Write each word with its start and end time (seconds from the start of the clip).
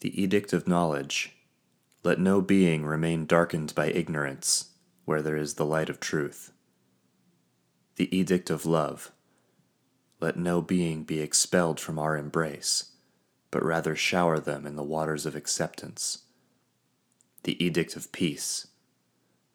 The 0.00 0.22
edict 0.22 0.52
of 0.52 0.68
knowledge. 0.68 1.34
Let 2.04 2.20
no 2.20 2.40
being 2.40 2.86
remain 2.86 3.26
darkened 3.26 3.74
by 3.74 3.86
ignorance 3.86 4.70
where 5.04 5.22
there 5.22 5.36
is 5.36 5.54
the 5.54 5.66
light 5.66 5.88
of 5.88 5.98
truth. 5.98 6.52
The 7.96 8.14
edict 8.16 8.48
of 8.48 8.64
love. 8.64 9.10
Let 10.20 10.36
no 10.36 10.62
being 10.62 11.02
be 11.02 11.20
expelled 11.20 11.80
from 11.80 11.98
our 11.98 12.16
embrace, 12.16 12.92
but 13.50 13.64
rather 13.64 13.96
shower 13.96 14.38
them 14.38 14.66
in 14.66 14.76
the 14.76 14.84
waters 14.84 15.26
of 15.26 15.34
acceptance. 15.34 16.18
The 17.42 17.62
edict 17.64 17.96
of 17.96 18.12
peace. 18.12 18.68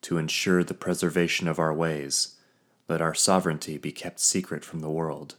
To 0.01 0.17
ensure 0.17 0.63
the 0.63 0.73
preservation 0.73 1.47
of 1.47 1.59
our 1.59 1.73
ways, 1.73 2.35
let 2.89 3.01
our 3.01 3.13
sovereignty 3.13 3.77
be 3.77 3.93
kept 3.93 4.19
secret 4.19 4.65
from 4.65 4.81
the 4.81 4.89
world. 4.89 5.35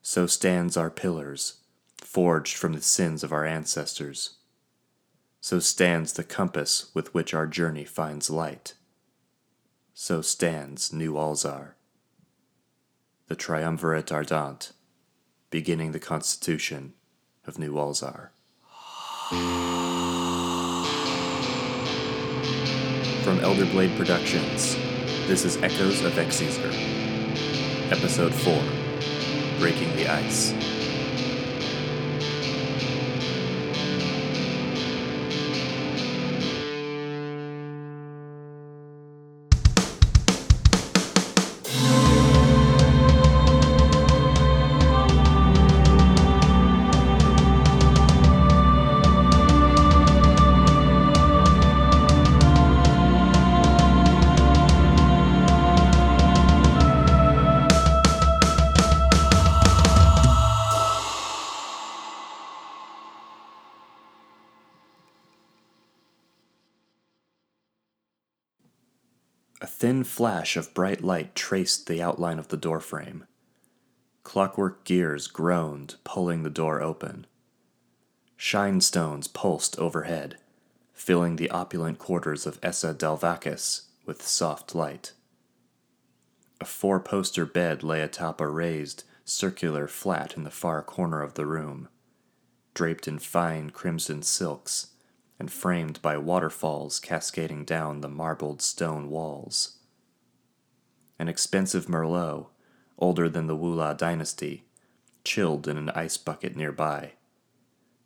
So 0.00 0.26
stands 0.26 0.76
our 0.76 0.90
pillars, 0.90 1.58
forged 2.00 2.56
from 2.56 2.72
the 2.72 2.82
sins 2.82 3.22
of 3.22 3.32
our 3.32 3.44
ancestors. 3.44 4.36
So 5.40 5.58
stands 5.58 6.12
the 6.12 6.24
compass 6.24 6.90
with 6.94 7.14
which 7.14 7.34
our 7.34 7.46
journey 7.46 7.84
finds 7.84 8.30
light. 8.30 8.74
So 9.94 10.22
stands 10.22 10.92
New 10.92 11.14
Alzar. 11.14 11.74
The 13.28 13.36
Triumvirate 13.36 14.10
Ardent, 14.10 14.72
beginning 15.50 15.92
the 15.92 16.00
Constitution 16.00 16.94
of 17.46 17.58
New 17.58 17.74
Alzar. 17.74 18.30
From 23.22 23.38
Elderblade 23.40 23.94
Productions, 23.96 24.74
this 25.26 25.44
is 25.44 25.56
Echoes 25.58 26.02
of 26.02 26.12
Exezer, 26.12 26.72
Episode 27.92 28.32
4 28.32 28.62
Breaking 29.58 29.94
the 29.96 30.08
Ice. 30.08 30.77
Thin 69.98 70.04
flash 70.04 70.56
of 70.56 70.72
bright 70.74 71.02
light 71.02 71.34
traced 71.34 71.88
the 71.88 72.00
outline 72.00 72.38
of 72.38 72.46
the 72.46 72.56
doorframe. 72.56 73.24
Clockwork 74.22 74.84
gears 74.84 75.26
groaned, 75.26 75.96
pulling 76.04 76.44
the 76.44 76.50
door 76.50 76.80
open. 76.80 77.26
Shine 78.36 78.80
stones 78.80 79.26
pulsed 79.26 79.76
overhead, 79.76 80.38
filling 80.92 81.34
the 81.34 81.50
opulent 81.50 81.98
quarters 81.98 82.46
of 82.46 82.60
Essa 82.62 82.94
Dalvakis 82.94 83.88
with 84.06 84.22
soft 84.22 84.72
light. 84.72 85.14
A 86.60 86.64
four 86.64 87.00
poster 87.00 87.44
bed 87.44 87.82
lay 87.82 88.00
atop 88.00 88.40
a 88.40 88.46
raised, 88.46 89.02
circular 89.24 89.88
flat 89.88 90.36
in 90.36 90.44
the 90.44 90.52
far 90.52 90.80
corner 90.80 91.22
of 91.22 91.34
the 91.34 91.44
room, 91.44 91.88
draped 92.72 93.08
in 93.08 93.18
fine 93.18 93.70
crimson 93.70 94.22
silks 94.22 94.92
and 95.40 95.50
framed 95.50 96.00
by 96.00 96.16
waterfalls 96.16 97.00
cascading 97.00 97.64
down 97.64 98.00
the 98.00 98.08
marbled 98.08 98.62
stone 98.62 99.10
walls. 99.10 99.77
An 101.18 101.28
expensive 101.28 101.86
Merlot, 101.88 102.46
older 102.98 103.28
than 103.28 103.46
the 103.46 103.56
Wula 103.56 103.96
dynasty, 103.96 104.64
chilled 105.24 105.66
in 105.66 105.76
an 105.76 105.90
ice 105.90 106.16
bucket 106.16 106.56
nearby. 106.56 107.12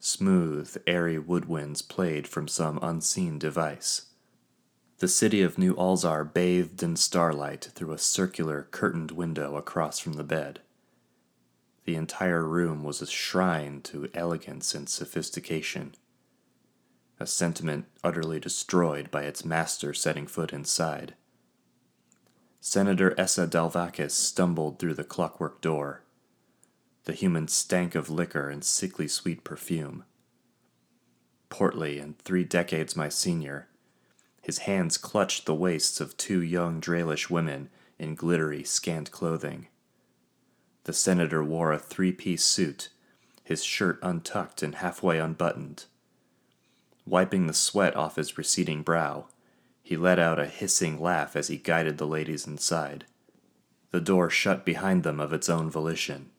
Smooth, 0.00 0.76
airy 0.86 1.18
woodwinds 1.18 1.86
played 1.86 2.26
from 2.26 2.48
some 2.48 2.78
unseen 2.82 3.38
device. 3.38 4.06
The 4.98 5.08
city 5.08 5.42
of 5.42 5.58
New 5.58 5.74
Alzar 5.74 6.24
bathed 6.24 6.82
in 6.82 6.96
starlight 6.96 7.70
through 7.74 7.92
a 7.92 7.98
circular 7.98 8.68
curtained 8.70 9.10
window 9.10 9.56
across 9.56 9.98
from 9.98 10.14
the 10.14 10.24
bed. 10.24 10.60
The 11.84 11.96
entire 11.96 12.44
room 12.44 12.84
was 12.84 13.02
a 13.02 13.06
shrine 13.06 13.80
to 13.82 14.08
elegance 14.14 14.74
and 14.74 14.88
sophistication 14.88 15.94
a 17.22 17.26
sentiment 17.26 17.86
utterly 18.02 18.40
destroyed 18.40 19.10
by 19.10 19.22
its 19.22 19.44
master 19.44 19.94
setting 19.94 20.26
foot 20.26 20.52
inside. 20.52 21.14
Senator 22.64 23.12
Essa 23.18 23.48
Dalvakis 23.48 24.12
stumbled 24.12 24.78
through 24.78 24.94
the 24.94 25.02
clockwork 25.02 25.60
door. 25.60 26.04
The 27.06 27.12
human 27.12 27.48
stank 27.48 27.96
of 27.96 28.08
liquor 28.08 28.48
and 28.48 28.62
sickly 28.62 29.08
sweet 29.08 29.42
perfume. 29.42 30.04
Portly 31.48 31.98
and 31.98 32.16
three 32.20 32.44
decades 32.44 32.94
my 32.94 33.08
senior, 33.08 33.66
his 34.40 34.58
hands 34.58 34.96
clutched 34.96 35.44
the 35.44 35.56
waists 35.56 36.00
of 36.00 36.16
two 36.16 36.40
young 36.40 36.80
Draelish 36.80 37.28
women 37.28 37.68
in 37.98 38.14
glittery, 38.14 38.62
scant 38.62 39.10
clothing. 39.10 39.66
The 40.84 40.92
senator 40.92 41.42
wore 41.42 41.72
a 41.72 41.80
three 41.80 42.12
piece 42.12 42.44
suit, 42.44 42.90
his 43.42 43.64
shirt 43.64 43.98
untucked 44.04 44.62
and 44.62 44.76
halfway 44.76 45.18
unbuttoned. 45.18 45.86
Wiping 47.06 47.48
the 47.48 47.54
sweat 47.54 47.96
off 47.96 48.14
his 48.14 48.38
receding 48.38 48.84
brow, 48.84 49.26
he 49.82 49.96
let 49.96 50.18
out 50.18 50.38
a 50.38 50.46
hissing 50.46 51.00
laugh 51.00 51.34
as 51.36 51.48
he 51.48 51.56
guided 51.56 51.98
the 51.98 52.06
ladies 52.06 52.46
inside. 52.46 53.04
The 53.90 54.00
door 54.00 54.30
shut 54.30 54.64
behind 54.64 55.02
them 55.02 55.20
of 55.20 55.32
its 55.32 55.48
own 55.48 55.70
volition. 55.70 56.30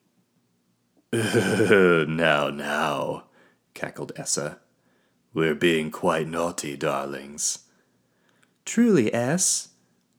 now, 1.13 2.49
now, 2.49 3.25
cackled 3.73 4.11
Essa. 4.15 4.59
We're 5.33 5.55
being 5.55 5.91
quite 5.91 6.27
naughty, 6.27 6.75
darlings. 6.77 7.59
Truly, 8.65 9.13
S, 9.13 9.69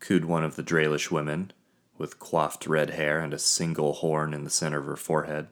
cooed 0.01 0.25
one 0.25 0.45
of 0.45 0.57
the 0.57 0.63
Draelish 0.63 1.11
women, 1.11 1.53
with 1.97 2.19
coiffed 2.19 2.67
red 2.67 2.91
hair 2.91 3.21
and 3.21 3.33
a 3.33 3.39
single 3.39 3.95
horn 3.95 4.35
in 4.35 4.45
the 4.45 4.51
center 4.51 4.79
of 4.79 4.87
her 4.87 4.97
forehead. 4.97 5.49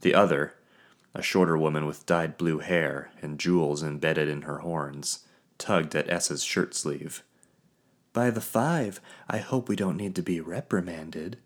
The 0.00 0.14
other, 0.14 0.54
a 1.14 1.22
shorter 1.22 1.58
woman 1.58 1.86
with 1.86 2.06
dyed 2.06 2.38
blue 2.38 2.58
hair 2.58 3.10
and 3.20 3.38
jewels 3.38 3.82
embedded 3.82 4.28
in 4.28 4.42
her 4.42 4.58
horns, 4.58 5.26
tugged 5.58 5.94
at 5.94 6.10
Essa's 6.10 6.42
shirt 6.42 6.74
sleeve. 6.74 7.22
By 8.12 8.30
the 8.30 8.40
five, 8.40 9.00
I 9.28 9.38
hope 9.38 9.68
we 9.68 9.76
don't 9.76 9.96
need 9.96 10.14
to 10.16 10.22
be 10.22 10.40
reprimanded. 10.40 11.38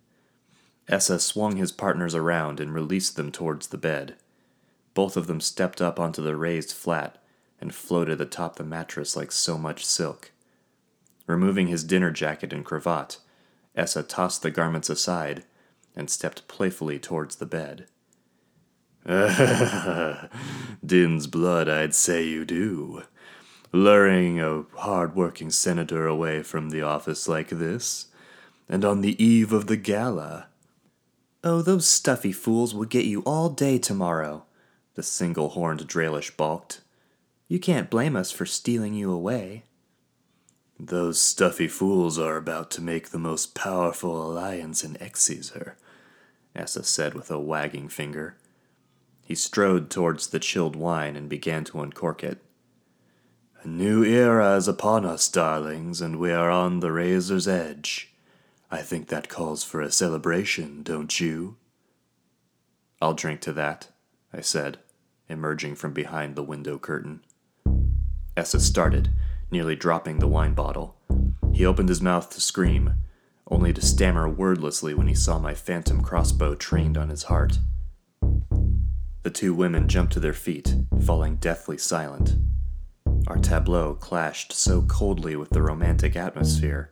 Essa 0.88 1.18
swung 1.18 1.56
his 1.56 1.72
partners 1.72 2.14
around 2.14 2.60
and 2.60 2.72
released 2.74 3.16
them 3.16 3.30
towards 3.32 3.68
the 3.68 3.78
bed. 3.78 4.16
Both 4.94 5.16
of 5.16 5.26
them 5.26 5.40
stepped 5.40 5.82
up 5.82 6.00
onto 6.00 6.22
the 6.22 6.36
raised 6.36 6.72
flat 6.72 7.22
and 7.60 7.74
floated 7.74 8.20
atop 8.20 8.56
the 8.56 8.64
mattress 8.64 9.16
like 9.16 9.32
so 9.32 9.58
much 9.58 9.84
silk. 9.84 10.30
Removing 11.26 11.66
his 11.66 11.84
dinner 11.84 12.10
jacket 12.10 12.52
and 12.52 12.64
cravat, 12.64 13.18
Essa 13.74 14.02
tossed 14.02 14.42
the 14.42 14.50
garments 14.50 14.88
aside 14.88 15.44
and 15.94 16.08
stepped 16.08 16.46
playfully 16.48 16.98
towards 16.98 17.36
the 17.36 17.46
bed. 17.46 17.86
Din's 20.84 21.26
blood, 21.26 21.68
I'd 21.68 21.94
say 21.94 22.24
you 22.24 22.44
do. 22.44 23.04
Luring 23.72 24.40
a 24.40 24.64
hard-working 24.76 25.50
senator 25.50 26.06
away 26.06 26.42
from 26.42 26.70
the 26.70 26.82
office 26.82 27.28
like 27.28 27.50
this, 27.50 28.06
and 28.68 28.84
on 28.84 29.00
the 29.00 29.22
eve 29.22 29.52
of 29.52 29.66
the 29.66 29.76
gala. 29.76 30.46
Oh, 31.44 31.62
those 31.62 31.88
stuffy 31.88 32.32
fools 32.32 32.74
will 32.74 32.84
get 32.84 33.04
you 33.04 33.20
all 33.22 33.50
day 33.50 33.78
tomorrow, 33.78 34.44
the 34.94 35.02
single-horned 35.02 35.86
Draelish 35.86 36.36
balked. 36.36 36.80
You 37.48 37.58
can't 37.58 37.90
blame 37.90 38.16
us 38.16 38.30
for 38.30 38.46
stealing 38.46 38.94
you 38.94 39.12
away. 39.12 39.64
Those 40.78 41.20
stuffy 41.20 41.68
fools 41.68 42.18
are 42.18 42.36
about 42.36 42.70
to 42.72 42.82
make 42.82 43.10
the 43.10 43.18
most 43.18 43.54
powerful 43.54 44.20
alliance 44.20 44.84
in 44.84 44.94
Exezer, 44.94 45.72
Essa 46.54 46.82
said 46.82 47.14
with 47.14 47.30
a 47.30 47.38
wagging 47.38 47.88
finger. 47.88 48.36
He 49.22 49.34
strode 49.34 49.90
towards 49.90 50.28
the 50.28 50.40
chilled 50.40 50.76
wine 50.76 51.16
and 51.16 51.28
began 51.28 51.64
to 51.64 51.80
uncork 51.80 52.24
it. 52.24 52.38
A 53.66 53.68
new 53.68 54.04
era 54.04 54.54
is 54.54 54.68
upon 54.68 55.04
us, 55.04 55.28
darlings, 55.28 56.00
and 56.00 56.20
we 56.20 56.30
are 56.30 56.52
on 56.52 56.78
the 56.78 56.92
razor's 56.92 57.48
edge. 57.48 58.14
I 58.70 58.80
think 58.80 59.08
that 59.08 59.28
calls 59.28 59.64
for 59.64 59.80
a 59.80 59.90
celebration, 59.90 60.84
don't 60.84 61.18
you? 61.18 61.56
I'll 63.02 63.12
drink 63.12 63.40
to 63.40 63.52
that, 63.54 63.88
I 64.32 64.40
said, 64.40 64.78
emerging 65.28 65.74
from 65.74 65.92
behind 65.92 66.36
the 66.36 66.44
window 66.44 66.78
curtain. 66.78 67.24
Essa 68.36 68.60
started, 68.60 69.10
nearly 69.50 69.74
dropping 69.74 70.20
the 70.20 70.28
wine 70.28 70.54
bottle. 70.54 70.94
He 71.52 71.66
opened 71.66 71.88
his 71.88 72.00
mouth 72.00 72.30
to 72.30 72.40
scream, 72.40 73.02
only 73.50 73.72
to 73.72 73.82
stammer 73.82 74.28
wordlessly 74.28 74.94
when 74.94 75.08
he 75.08 75.14
saw 75.14 75.40
my 75.40 75.54
phantom 75.54 76.02
crossbow 76.02 76.54
trained 76.54 76.96
on 76.96 77.08
his 77.08 77.24
heart. 77.24 77.58
The 79.24 79.30
two 79.30 79.52
women 79.52 79.88
jumped 79.88 80.12
to 80.12 80.20
their 80.20 80.32
feet, 80.32 80.72
falling 81.04 81.34
deathly 81.34 81.78
silent. 81.78 82.36
Our 83.26 83.38
tableau 83.38 83.94
clashed 83.94 84.52
so 84.52 84.82
coldly 84.82 85.34
with 85.34 85.50
the 85.50 85.62
romantic 85.62 86.14
atmosphere 86.14 86.90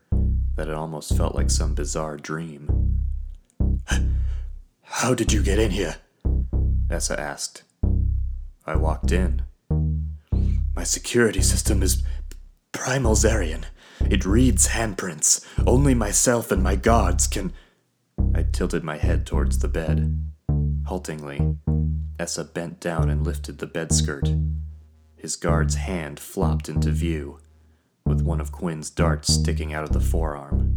that 0.57 0.69
it 0.69 0.75
almost 0.75 1.17
felt 1.17 1.35
like 1.35 1.51
some 1.51 1.75
bizarre 1.75 2.17
dream. 2.17 3.05
How 4.83 5.15
did 5.15 5.33
you 5.33 5.43
get 5.43 5.61
in 5.61 5.71
here? 5.71 5.97
Essa 6.91 7.19
asked. 7.19 7.63
I 8.67 8.77
walked 8.77 9.13
in. 9.13 9.43
My 10.75 10.85
security 10.85 11.41
system 11.41 11.83
is 11.83 12.03
prime 12.73 13.05
Alzarian. 13.05 13.65
It 14.01 14.25
reads 14.25 14.69
handprints. 14.69 15.47
Only 15.67 15.95
myself 15.95 16.51
and 16.51 16.63
my 16.63 16.75
guards 16.75 17.27
can. 17.27 17.53
I 18.35 18.43
tilted 18.43 18.83
my 18.83 18.97
head 18.97 19.25
towards 19.25 19.59
the 19.59 19.69
bed. 19.69 20.19
Haltingly, 20.89 21.57
Essa 22.19 22.45
bent 22.45 22.81
down 22.81 23.09
and 23.09 23.25
lifted 23.25 23.59
the 23.59 23.67
bed 23.67 23.93
skirt. 23.93 24.29
His 25.25 25.37
guard's 25.37 25.77
hand 25.77 26.21
flopped 26.21 26.69
into 26.69 26.91
view, 26.91 27.39
with 28.05 28.21
one 28.21 28.43
of 28.43 28.53
Quinn's 28.53 28.91
darts 28.91 29.33
sticking 29.33 29.73
out 29.73 29.83
of 29.83 29.95
the 29.95 29.99
forearm. 29.99 30.77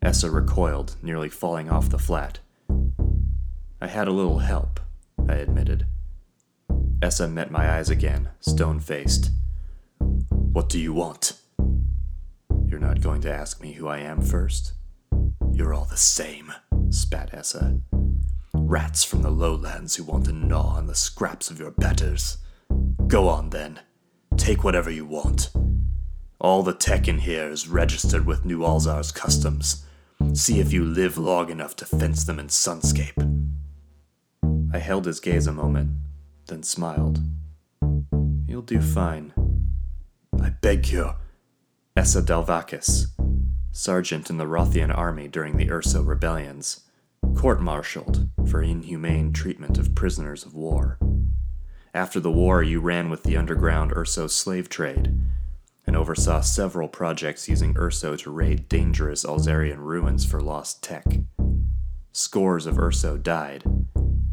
Essa 0.00 0.30
recoiled, 0.30 0.96
nearly 1.02 1.28
falling 1.28 1.68
off 1.68 1.90
the 1.90 1.98
flat. 1.98 2.38
I 3.78 3.88
had 3.88 4.08
a 4.08 4.12
little 4.12 4.38
help, 4.38 4.80
I 5.28 5.34
admitted. 5.34 5.84
Essa 7.02 7.28
met 7.28 7.50
my 7.50 7.76
eyes 7.76 7.90
again, 7.90 8.30
stone 8.40 8.80
faced. 8.80 9.30
What 9.98 10.70
do 10.70 10.78
you 10.78 10.94
want? 10.94 11.34
You're 12.66 12.80
not 12.80 13.02
going 13.02 13.20
to 13.20 13.30
ask 13.30 13.60
me 13.60 13.72
who 13.72 13.88
I 13.88 13.98
am 13.98 14.22
first? 14.22 14.72
You're 15.52 15.74
all 15.74 15.84
the 15.84 15.98
same, 15.98 16.50
spat 16.88 17.34
Essa. 17.34 17.78
Rats 18.54 19.04
from 19.04 19.20
the 19.20 19.30
lowlands 19.30 19.96
who 19.96 20.04
want 20.04 20.24
to 20.24 20.32
gnaw 20.32 20.76
on 20.78 20.86
the 20.86 20.94
scraps 20.94 21.50
of 21.50 21.58
your 21.58 21.72
betters. 21.72 22.38
Go 23.06 23.28
on 23.28 23.50
then. 23.50 23.80
Take 24.36 24.64
whatever 24.64 24.90
you 24.90 25.06
want. 25.06 25.50
All 26.40 26.64
the 26.64 26.74
tech 26.74 27.06
in 27.06 27.18
here 27.18 27.48
is 27.48 27.68
registered 27.68 28.26
with 28.26 28.44
New 28.44 28.60
Alzar's 28.60 29.12
customs. 29.12 29.84
See 30.34 30.58
if 30.58 30.72
you 30.72 30.84
live 30.84 31.16
long 31.16 31.50
enough 31.50 31.76
to 31.76 31.86
fence 31.86 32.24
them 32.24 32.40
in 32.40 32.48
Sunscape. 32.48 33.22
I 34.74 34.78
held 34.78 35.06
his 35.06 35.20
gaze 35.20 35.46
a 35.46 35.52
moment, 35.52 35.90
then 36.46 36.64
smiled. 36.64 37.20
You'll 38.46 38.62
do 38.62 38.80
fine. 38.80 39.32
I 40.42 40.50
beg 40.50 40.88
you. 40.88 41.12
Essa 41.96 42.20
Delvakis, 42.20 43.06
sergeant 43.70 44.30
in 44.30 44.36
the 44.36 44.46
Rothian 44.46 44.94
army 44.94 45.28
during 45.28 45.56
the 45.56 45.70
Urso 45.70 46.02
rebellions, 46.02 46.80
court 47.36 47.60
martialed 47.60 48.28
for 48.50 48.62
inhumane 48.62 49.32
treatment 49.32 49.78
of 49.78 49.94
prisoners 49.94 50.44
of 50.44 50.54
war. 50.54 50.98
After 51.96 52.20
the 52.20 52.30
war, 52.30 52.62
you 52.62 52.80
ran 52.80 53.08
with 53.08 53.22
the 53.22 53.38
underground 53.38 53.90
Urso 53.90 54.26
slave 54.26 54.68
trade 54.68 55.18
and 55.86 55.96
oversaw 55.96 56.42
several 56.42 56.88
projects 56.88 57.48
using 57.48 57.74
Urso 57.74 58.16
to 58.16 58.30
raid 58.30 58.68
dangerous 58.68 59.24
Alzarian 59.24 59.78
ruins 59.78 60.26
for 60.26 60.42
lost 60.42 60.82
tech. 60.82 61.06
Scores 62.12 62.66
of 62.66 62.78
Urso 62.78 63.16
died, 63.16 63.64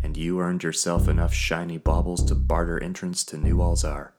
and 0.03 0.17
you 0.17 0.41
earned 0.41 0.61
yourself 0.61 1.07
enough 1.07 1.33
shiny 1.33 1.77
baubles 1.77 2.21
to 2.25 2.35
barter 2.35 2.83
entrance 2.83 3.23
to 3.23 3.37
New 3.37 3.55
Alzar. 3.59 4.11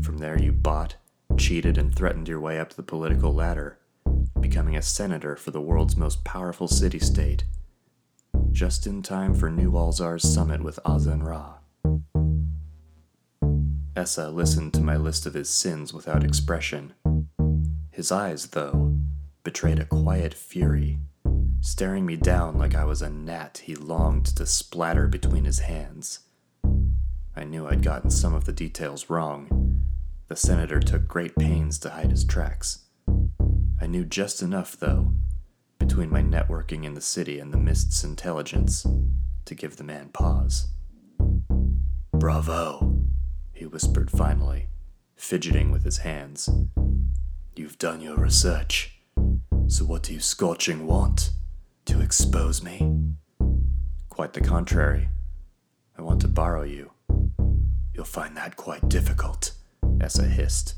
From 0.00 0.18
there, 0.18 0.38
you 0.38 0.52
bought, 0.52 0.94
cheated, 1.36 1.76
and 1.76 1.92
threatened 1.92 2.28
your 2.28 2.38
way 2.38 2.60
up 2.60 2.74
the 2.74 2.84
political 2.84 3.34
ladder, 3.34 3.80
becoming 4.38 4.76
a 4.76 4.82
senator 4.82 5.34
for 5.34 5.50
the 5.50 5.60
world's 5.60 5.96
most 5.96 6.22
powerful 6.22 6.68
city 6.68 7.00
state, 7.00 7.42
just 8.52 8.86
in 8.86 9.02
time 9.02 9.34
for 9.34 9.50
New 9.50 9.72
Alzar's 9.72 10.22
summit 10.22 10.62
with 10.62 10.78
Azen 10.86 11.26
Ra. 11.26 11.54
Essa 13.94 14.30
listened 14.30 14.72
to 14.74 14.80
my 14.80 14.96
list 14.96 15.26
of 15.26 15.34
his 15.34 15.50
sins 15.50 15.92
without 15.92 16.24
expression. 16.24 16.94
His 17.90 18.10
eyes, 18.10 18.48
though, 18.48 18.98
betrayed 19.44 19.78
a 19.78 19.84
quiet 19.84 20.32
fury, 20.32 20.98
staring 21.60 22.06
me 22.06 22.16
down 22.16 22.56
like 22.56 22.74
I 22.74 22.84
was 22.84 23.02
a 23.02 23.10
gnat 23.10 23.62
he 23.64 23.74
longed 23.74 24.26
to 24.36 24.46
splatter 24.46 25.08
between 25.08 25.44
his 25.44 25.58
hands. 25.58 26.20
I 27.36 27.44
knew 27.44 27.66
I'd 27.66 27.82
gotten 27.82 28.10
some 28.10 28.34
of 28.34 28.46
the 28.46 28.52
details 28.52 29.10
wrong. 29.10 29.84
The 30.28 30.36
senator 30.36 30.80
took 30.80 31.06
great 31.06 31.36
pains 31.36 31.78
to 31.80 31.90
hide 31.90 32.10
his 32.10 32.24
tracks. 32.24 32.86
I 33.80 33.86
knew 33.86 34.04
just 34.04 34.40
enough, 34.40 34.76
though, 34.76 35.12
between 35.78 36.08
my 36.08 36.22
networking 36.22 36.84
in 36.84 36.94
the 36.94 37.00
city 37.02 37.38
and 37.38 37.52
the 37.52 37.58
Mist's 37.58 38.04
intelligence, 38.04 38.86
to 39.44 39.54
give 39.54 39.76
the 39.76 39.84
man 39.84 40.08
pause. 40.08 40.68
Bravo, 42.12 42.91
whispered 43.72 44.10
finally, 44.10 44.68
fidgeting 45.16 45.72
with 45.72 45.82
his 45.82 45.98
hands. 45.98 46.50
You've 47.56 47.78
done 47.78 48.02
your 48.02 48.16
research. 48.16 48.98
So 49.66 49.86
what 49.86 50.02
do 50.02 50.12
you 50.12 50.20
scorching 50.20 50.86
want? 50.86 51.30
To 51.86 52.00
expose 52.00 52.62
me? 52.62 53.06
Quite 54.10 54.34
the 54.34 54.42
contrary. 54.42 55.08
I 55.98 56.02
want 56.02 56.20
to 56.20 56.28
borrow 56.28 56.64
you. 56.64 56.90
You'll 57.94 58.04
find 58.04 58.36
that 58.36 58.56
quite 58.56 58.90
difficult, 58.90 59.52
Essa 60.00 60.24
hissed. 60.24 60.74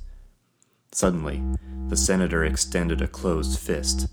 Suddenly, 0.92 1.42
the 1.88 1.96
senator 1.96 2.44
extended 2.44 3.02
a 3.02 3.08
closed 3.08 3.58
fist. 3.58 4.08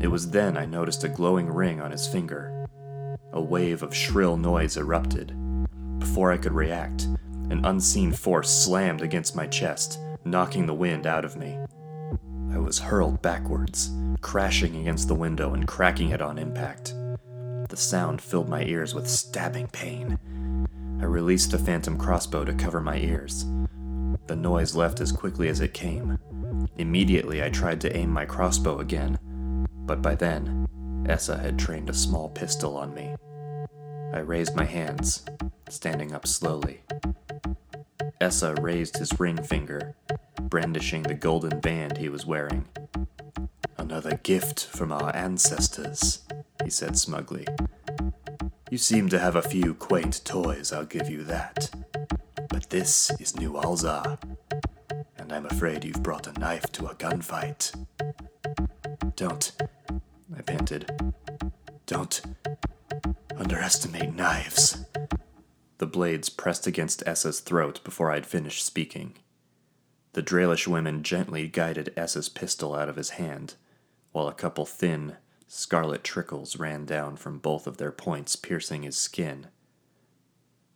It 0.00 0.08
was 0.08 0.30
then 0.30 0.58
I 0.58 0.66
noticed 0.66 1.04
a 1.04 1.08
glowing 1.08 1.48
ring 1.48 1.80
on 1.80 1.90
his 1.90 2.06
finger. 2.06 2.66
A 3.32 3.40
wave 3.40 3.82
of 3.82 3.96
shrill 3.96 4.36
noise 4.36 4.76
erupted. 4.76 5.34
Before 5.98 6.30
I 6.30 6.36
could 6.36 6.52
react, 6.52 7.08
an 7.50 7.64
unseen 7.64 8.12
force 8.12 8.50
slammed 8.50 9.02
against 9.02 9.36
my 9.36 9.46
chest, 9.46 9.98
knocking 10.24 10.66
the 10.66 10.74
wind 10.74 11.06
out 11.06 11.24
of 11.24 11.36
me. 11.36 11.58
I 12.52 12.58
was 12.58 12.78
hurled 12.78 13.20
backwards, 13.22 13.90
crashing 14.20 14.76
against 14.76 15.08
the 15.08 15.14
window 15.14 15.54
and 15.54 15.66
cracking 15.66 16.10
it 16.10 16.22
on 16.22 16.38
impact. 16.38 16.94
The 17.68 17.76
sound 17.76 18.20
filled 18.22 18.48
my 18.48 18.62
ears 18.64 18.94
with 18.94 19.08
stabbing 19.08 19.68
pain. 19.68 20.18
I 21.00 21.04
released 21.04 21.50
the 21.50 21.58
phantom 21.58 21.98
crossbow 21.98 22.44
to 22.44 22.54
cover 22.54 22.80
my 22.80 22.98
ears. 22.98 23.44
The 24.26 24.36
noise 24.36 24.74
left 24.74 25.00
as 25.00 25.12
quickly 25.12 25.48
as 25.48 25.60
it 25.60 25.74
came. 25.74 26.18
Immediately, 26.78 27.42
I 27.42 27.50
tried 27.50 27.80
to 27.82 27.96
aim 27.96 28.10
my 28.10 28.24
crossbow 28.24 28.78
again, 28.78 29.18
but 29.86 30.00
by 30.00 30.14
then, 30.14 30.66
Essa 31.06 31.36
had 31.36 31.58
trained 31.58 31.90
a 31.90 31.94
small 31.94 32.28
pistol 32.30 32.76
on 32.76 32.94
me. 32.94 33.14
I 34.14 34.20
raised 34.20 34.54
my 34.54 34.64
hands, 34.64 35.24
standing 35.68 36.14
up 36.14 36.24
slowly. 36.24 36.82
Essa 38.20 38.54
raised 38.60 38.96
his 38.98 39.18
ring 39.18 39.42
finger, 39.42 39.96
brandishing 40.40 41.02
the 41.02 41.14
golden 41.14 41.58
band 41.58 41.98
he 41.98 42.08
was 42.08 42.24
wearing. 42.24 42.68
Another 43.76 44.20
gift 44.22 44.66
from 44.66 44.92
our 44.92 45.14
ancestors, 45.16 46.22
he 46.62 46.70
said 46.70 46.96
smugly. 46.96 47.44
You 48.70 48.78
seem 48.78 49.08
to 49.08 49.18
have 49.18 49.34
a 49.34 49.42
few 49.42 49.74
quaint 49.74 50.24
toys, 50.24 50.72
I'll 50.72 50.84
give 50.84 51.10
you 51.10 51.24
that. 51.24 51.70
But 52.50 52.70
this 52.70 53.10
is 53.18 53.36
New 53.36 53.54
Alzar, 53.54 54.20
and 55.18 55.32
I'm 55.32 55.46
afraid 55.46 55.82
you've 55.82 56.04
brought 56.04 56.28
a 56.28 56.38
knife 56.38 56.70
to 56.74 56.86
a 56.86 56.94
gunfight. 56.94 57.74
Don't, 59.16 59.50
I 60.38 60.42
panted. 60.42 60.88
Don't 61.86 62.22
underestimate 63.36 64.14
knives. 64.14 64.84
The 65.78 65.86
blades 65.86 66.28
pressed 66.28 66.66
against 66.66 67.02
Essa's 67.06 67.40
throat 67.40 67.82
before 67.84 68.10
I'd 68.10 68.26
finished 68.26 68.64
speaking. 68.64 69.14
The 70.12 70.22
Draelish 70.22 70.68
women 70.68 71.02
gently 71.02 71.48
guided 71.48 71.92
Essa's 71.96 72.28
pistol 72.28 72.74
out 72.74 72.88
of 72.88 72.96
his 72.96 73.10
hand, 73.10 73.54
while 74.12 74.28
a 74.28 74.34
couple 74.34 74.64
thin, 74.64 75.16
scarlet 75.48 76.04
trickles 76.04 76.56
ran 76.56 76.84
down 76.84 77.16
from 77.16 77.38
both 77.38 77.66
of 77.66 77.78
their 77.78 77.90
points, 77.92 78.36
piercing 78.36 78.84
his 78.84 78.96
skin. 78.96 79.48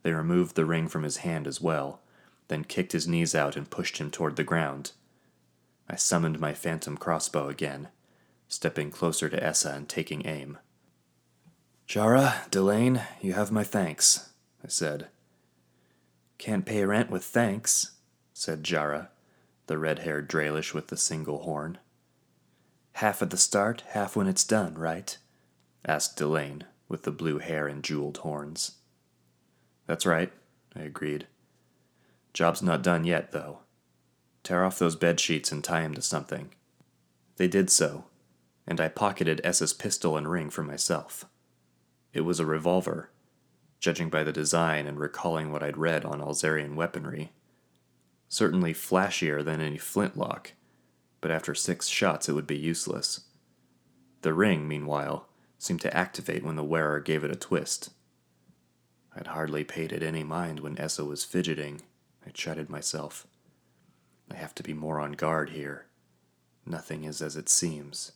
They 0.03 0.11
removed 0.11 0.55
the 0.55 0.65
ring 0.65 0.87
from 0.87 1.03
his 1.03 1.17
hand 1.17 1.47
as 1.47 1.61
well, 1.61 2.01
then 2.49 2.65
kicked 2.65 2.91
his 2.91 3.07
knees 3.07 3.33
out 3.33 3.55
and 3.55 3.69
pushed 3.69 3.97
him 3.97 4.11
toward 4.11 4.35
the 4.35 4.43
ground. 4.43 4.91
I 5.89 5.95
summoned 5.95 6.39
my 6.39 6.53
phantom 6.53 6.97
crossbow 6.97 7.47
again, 7.47 7.87
stepping 8.47 8.91
closer 8.91 9.29
to 9.29 9.43
Essa 9.43 9.71
and 9.71 9.87
taking 9.87 10.25
aim. 10.27 10.57
Jara, 11.89 12.43
Delane, 12.51 13.01
you 13.19 13.33
have 13.33 13.51
my 13.51 13.63
thanks. 13.63 14.29
I 14.63 14.67
said. 14.67 15.07
Can't 16.37 16.63
pay 16.63 16.85
rent 16.85 17.09
with 17.09 17.23
thanks, 17.23 17.93
said 18.31 18.63
Jara, 18.63 19.09
the 19.65 19.79
red 19.79 19.97
haired 19.97 20.29
Draelish 20.29 20.71
with 20.71 20.89
the 20.89 20.97
single 20.97 21.39
horn. 21.39 21.79
Half 22.91 23.23
at 23.23 23.31
the 23.31 23.37
start, 23.37 23.85
half 23.87 24.15
when 24.15 24.27
it's 24.27 24.43
done, 24.43 24.75
right? 24.75 25.17
asked 25.83 26.15
Delane, 26.15 26.65
with 26.87 27.05
the 27.05 27.11
blue 27.11 27.39
hair 27.39 27.67
and 27.67 27.83
jeweled 27.83 28.17
horns. 28.17 28.73
That's 29.87 30.05
right, 30.05 30.31
I 30.75 30.81
agreed. 30.81 31.25
Job's 32.33 32.61
not 32.61 32.83
done 32.83 33.03
yet, 33.03 33.31
though. 33.31 33.61
Tear 34.43 34.63
off 34.63 34.77
those 34.77 34.95
bed 34.95 35.19
sheets 35.19 35.51
and 35.51 35.63
tie 35.63 35.81
him 35.81 35.95
to 35.95 36.03
something. 36.03 36.51
They 37.37 37.47
did 37.47 37.71
so, 37.71 38.05
and 38.67 38.79
I 38.79 38.89
pocketed 38.89 39.41
Essa's 39.43 39.73
pistol 39.73 40.17
and 40.17 40.29
ring 40.29 40.51
for 40.51 40.61
myself. 40.61 41.25
It 42.13 42.21
was 42.21 42.39
a 42.39 42.45
revolver, 42.45 43.11
judging 43.79 44.09
by 44.09 44.23
the 44.23 44.33
design 44.33 44.87
and 44.87 44.99
recalling 44.99 45.51
what 45.51 45.63
I'd 45.63 45.77
read 45.77 46.05
on 46.05 46.21
Alzarian 46.21 46.75
weaponry. 46.75 47.31
Certainly 48.27 48.73
flashier 48.73 49.43
than 49.43 49.61
any 49.61 49.77
flintlock, 49.77 50.53
but 51.21 51.31
after 51.31 51.53
six 51.55 51.87
shots 51.87 52.27
it 52.29 52.33
would 52.33 52.47
be 52.47 52.57
useless. 52.57 53.21
The 54.21 54.33
ring, 54.33 54.67
meanwhile, 54.67 55.29
seemed 55.57 55.81
to 55.81 55.95
activate 55.95 56.43
when 56.43 56.55
the 56.55 56.63
wearer 56.63 56.99
gave 56.99 57.23
it 57.23 57.31
a 57.31 57.35
twist. 57.35 57.89
I'd 59.15 59.27
hardly 59.27 59.63
paid 59.63 59.91
it 59.91 60.03
any 60.03 60.23
mind 60.23 60.59
when 60.59 60.79
Essa 60.79 61.05
was 61.05 61.23
fidgeting, 61.23 61.81
I 62.25 62.29
chided 62.31 62.69
myself. 62.69 63.27
I 64.31 64.35
have 64.35 64.53
to 64.55 64.63
be 64.63 64.73
more 64.73 64.99
on 64.99 65.13
guard 65.13 65.49
here. 65.49 65.87
Nothing 66.65 67.03
is 67.03 67.21
as 67.21 67.35
it 67.35 67.49
seems. 67.49 68.11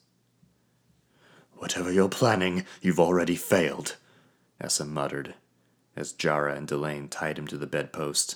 Whatever 1.64 1.94
you're 1.94 2.10
planning, 2.10 2.66
you've 2.82 3.00
already 3.00 3.38
failed, 3.38 3.96
Essa 4.60 4.84
muttered, 4.84 5.36
as 5.96 6.12
Jara 6.12 6.56
and 6.56 6.68
Delane 6.68 7.08
tied 7.08 7.40
him 7.40 7.48
to 7.48 7.58
the 7.58 7.66
bedpost. 7.66 8.36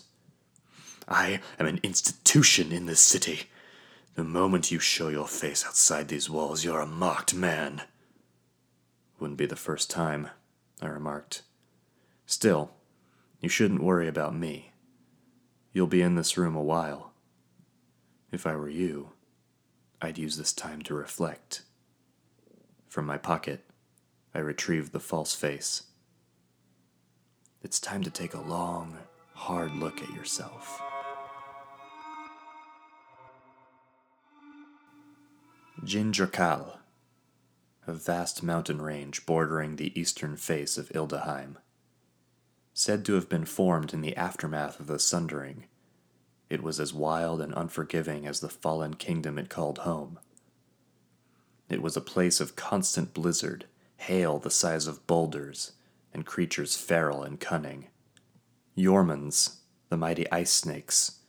I 1.10 1.42
am 1.60 1.66
an 1.66 1.82
institution 1.84 2.72
in 2.72 2.86
this 2.86 3.02
city. 3.02 3.50
The 4.16 4.24
moment 4.24 4.72
you 4.72 4.80
show 4.80 5.10
your 5.10 5.28
face 5.28 5.66
outside 5.66 6.08
these 6.08 6.30
walls, 6.30 6.64
you're 6.64 6.80
a 6.80 6.88
marked 6.88 7.34
man. 7.34 7.82
Wouldn't 9.20 9.38
be 9.38 9.46
the 9.46 9.58
first 9.58 9.90
time, 9.90 10.30
I 10.82 10.88
remarked. 10.88 11.42
Still, 12.26 12.72
you 13.42 13.50
shouldn't 13.50 13.84
worry 13.84 14.08
about 14.08 14.36
me. 14.36 14.72
You'll 15.74 15.88
be 15.88 16.02
in 16.02 16.16
this 16.16 16.38
room 16.38 16.56
a 16.56 16.64
while. 16.64 17.12
If 18.32 18.48
I 18.48 18.56
were 18.56 18.70
you, 18.70 19.10
I'd 20.02 20.18
use 20.18 20.38
this 20.38 20.54
time 20.54 20.82
to 20.84 20.96
reflect. 20.96 21.64
From 22.88 23.06
my 23.06 23.18
pocket, 23.18 23.66
I 24.34 24.40
retrieved 24.40 24.92
the 24.92 25.00
false 25.00 25.36
face. 25.36 25.84
It's 27.62 27.80
time 27.80 28.04
to 28.04 28.10
take 28.10 28.34
a 28.34 28.42
long, 28.42 28.98
hard 29.34 29.74
look 29.76 30.02
at 30.02 30.14
yourself. 30.14 30.82
Jin 35.84 36.12
Drakal, 36.12 36.78
a 37.86 37.94
vast 37.94 38.42
mountain 38.42 38.82
range 38.82 39.26
bordering 39.26 39.76
the 39.76 39.98
eastern 40.00 40.36
face 40.36 40.78
of 40.78 40.90
Ildaheim. 40.90 41.58
Said 42.74 43.06
to 43.06 43.14
have 43.14 43.30
been 43.30 43.46
formed 43.46 43.94
in 43.94 44.02
the 44.02 44.16
aftermath 44.16 44.80
of 44.80 44.88
the 44.88 45.00
Sundering, 45.00 45.66
it 46.50 46.64
was 46.64 46.80
as 46.80 46.94
wild 46.94 47.42
and 47.42 47.54
unforgiving 47.54 48.26
as 48.26 48.40
the 48.40 48.50
fallen 48.50 48.94
kingdom 48.94 49.38
it 49.38 49.50
called 49.50 49.80
home. 49.80 50.20
It 51.70 51.82
was 51.82 51.98
a 51.98 52.02
place 52.02 52.40
of 52.40 52.56
constant 52.56 53.14
blizzard, 53.14 53.66
hail 53.98 54.40
the 54.40 54.50
size 54.50 54.88
of 54.88 55.06
boulders, 55.08 55.74
and 56.14 56.26
creatures 56.26 56.76
feral 56.76 57.24
and 57.24 57.40
cunning. 57.40 57.88
Yormans, 58.78 59.58
the 59.90 59.98
mighty 59.98 60.30
ice 60.32 60.52
snakes, 60.52 61.20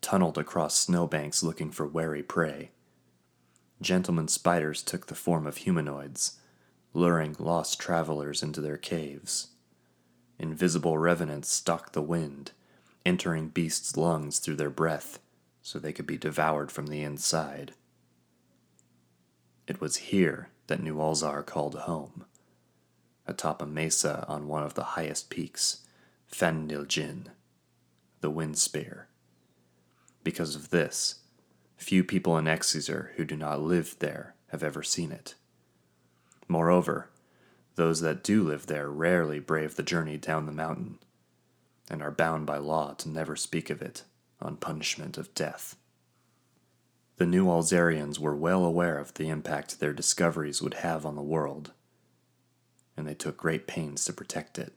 tunneled 0.00 0.38
across 0.38 0.76
snowbanks 0.76 1.42
looking 1.42 1.70
for 1.70 1.86
wary 1.86 2.22
prey. 2.22 2.70
Gentlemen 3.80 4.28
spiders 4.28 4.82
took 4.82 5.06
the 5.06 5.14
form 5.14 5.46
of 5.46 5.58
humanoids, 5.58 6.38
luring 6.92 7.34
lost 7.38 7.80
travelers 7.80 8.42
into 8.42 8.60
their 8.60 8.76
caves. 8.76 9.48
Invisible 10.38 10.98
revenants 10.98 11.50
stalked 11.50 11.92
the 11.92 12.02
wind, 12.02 12.52
entering 13.04 13.48
beasts' 13.48 13.96
lungs 13.96 14.38
through 14.38 14.56
their 14.56 14.70
breath 14.70 15.18
so 15.62 15.78
they 15.78 15.92
could 15.92 16.06
be 16.06 16.16
devoured 16.16 16.70
from 16.70 16.86
the 16.86 17.02
inside. 17.02 17.74
It 19.70 19.80
was 19.80 20.10
here 20.10 20.48
that 20.66 20.82
New 20.82 20.96
called 21.46 21.76
home, 21.76 22.24
atop 23.24 23.62
a 23.62 23.66
mesa 23.66 24.24
on 24.26 24.48
one 24.48 24.64
of 24.64 24.74
the 24.74 24.98
highest 24.98 25.30
peaks, 25.30 25.86
Fendiljin, 26.28 27.28
the 28.20 28.30
wind 28.30 28.58
spear. 28.58 29.06
Because 30.24 30.56
of 30.56 30.70
this, 30.70 31.20
few 31.76 32.02
people 32.02 32.36
in 32.36 32.46
Exezer 32.46 33.10
who 33.14 33.24
do 33.24 33.36
not 33.36 33.60
live 33.60 33.94
there 34.00 34.34
have 34.48 34.64
ever 34.64 34.82
seen 34.82 35.12
it. 35.12 35.36
Moreover, 36.48 37.08
those 37.76 38.00
that 38.00 38.24
do 38.24 38.42
live 38.42 38.66
there 38.66 38.90
rarely 38.90 39.38
brave 39.38 39.76
the 39.76 39.84
journey 39.84 40.16
down 40.16 40.46
the 40.46 40.52
mountain 40.52 40.98
and 41.88 42.02
are 42.02 42.10
bound 42.10 42.44
by 42.44 42.58
law 42.58 42.94
to 42.94 43.08
never 43.08 43.36
speak 43.36 43.70
of 43.70 43.80
it 43.80 44.02
on 44.42 44.56
punishment 44.56 45.16
of 45.16 45.32
death. 45.32 45.76
The 47.20 47.26
new 47.26 47.48
Alzarians 47.48 48.18
were 48.18 48.34
well 48.34 48.64
aware 48.64 48.96
of 48.96 49.12
the 49.12 49.28
impact 49.28 49.78
their 49.78 49.92
discoveries 49.92 50.62
would 50.62 50.72
have 50.72 51.04
on 51.04 51.16
the 51.16 51.22
world, 51.22 51.72
and 52.96 53.06
they 53.06 53.12
took 53.12 53.36
great 53.36 53.66
pains 53.66 54.06
to 54.06 54.14
protect 54.14 54.58
it. 54.58 54.72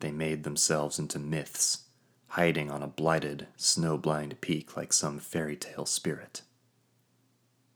They 0.00 0.12
made 0.12 0.44
themselves 0.44 0.98
into 0.98 1.18
myths, 1.18 1.84
hiding 2.26 2.70
on 2.70 2.82
a 2.82 2.86
blighted, 2.86 3.46
snow 3.56 3.96
blind 3.96 4.42
peak 4.42 4.76
like 4.76 4.92
some 4.92 5.18
fairy 5.18 5.56
tale 5.56 5.86
spirit. 5.86 6.42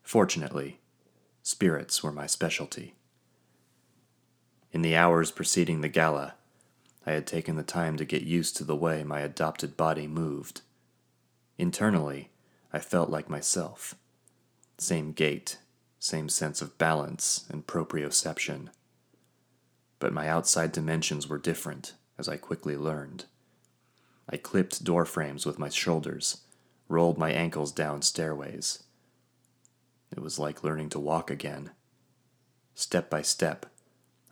Fortunately, 0.03 0.81
spirits 1.43 2.03
were 2.03 2.13
my 2.13 2.27
specialty. 2.27 2.97
In 4.73 4.83
the 4.83 4.95
hours 4.95 5.31
preceding 5.31 5.81
the 5.81 5.89
gala, 5.89 6.35
I 7.07 7.13
had 7.13 7.27
taken 7.27 7.57
the 7.57 7.63
time 7.63 7.97
to 7.97 8.05
get 8.05 8.25
used 8.25 8.59
to 8.59 8.65
the 8.65 8.77
way 8.77 9.03
my 9.03 9.21
adopted 9.21 9.75
body 9.79 10.07
moved. 10.07 10.61
Internally, 11.57 12.29
I 12.73 12.79
felt 12.79 13.11
like 13.11 13.29
myself. 13.29 13.95
Same 14.79 15.13
gait, 15.13 15.59
same 15.99 16.29
sense 16.29 16.63
of 16.63 16.79
balance 16.79 17.45
and 17.51 17.67
proprioception. 17.67 18.69
But 19.99 20.15
my 20.15 20.29
outside 20.29 20.73
dimensions 20.73 21.29
were 21.29 21.39
different, 21.39 21.93
as 22.19 22.29
I 22.29 22.39
quickly 22.39 22.77
learned. 22.77 23.27
I 24.29 24.39
clipped 24.39 24.85
door 24.85 25.05
frames 25.05 25.45
with 25.45 25.59
my 25.59 25.69
shoulders, 25.69 26.43
rolled 26.89 27.19
my 27.19 27.31
ankles 27.31 27.73
down 27.73 28.03
stairways. 28.03 28.83
It 30.11 30.21
was 30.21 30.39
like 30.39 30.65
learning 30.65 30.89
to 30.91 30.99
walk 30.99 31.31
again. 31.31 31.71
Step 32.75 33.11
by 33.11 33.23
step, 33.23 33.67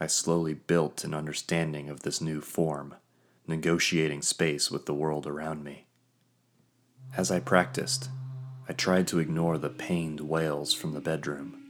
I 0.00 0.06
slowly 0.06 0.54
built 0.54 1.04
an 1.04 1.12
understanding 1.12 1.90
of 1.90 2.00
this 2.00 2.22
new 2.22 2.40
form, 2.40 2.94
negotiating 3.46 4.22
space 4.22 4.70
with 4.70 4.86
the 4.86 4.94
world 4.94 5.26
around 5.26 5.62
me. 5.62 5.86
As 7.16 7.30
I 7.30 7.40
practiced, 7.40 8.08
I 8.70 8.72
tried 8.72 9.08
to 9.08 9.18
ignore 9.18 9.58
the 9.58 9.68
pained 9.68 10.20
wails 10.20 10.72
from 10.72 10.92
the 10.92 11.00
bedroom. 11.00 11.60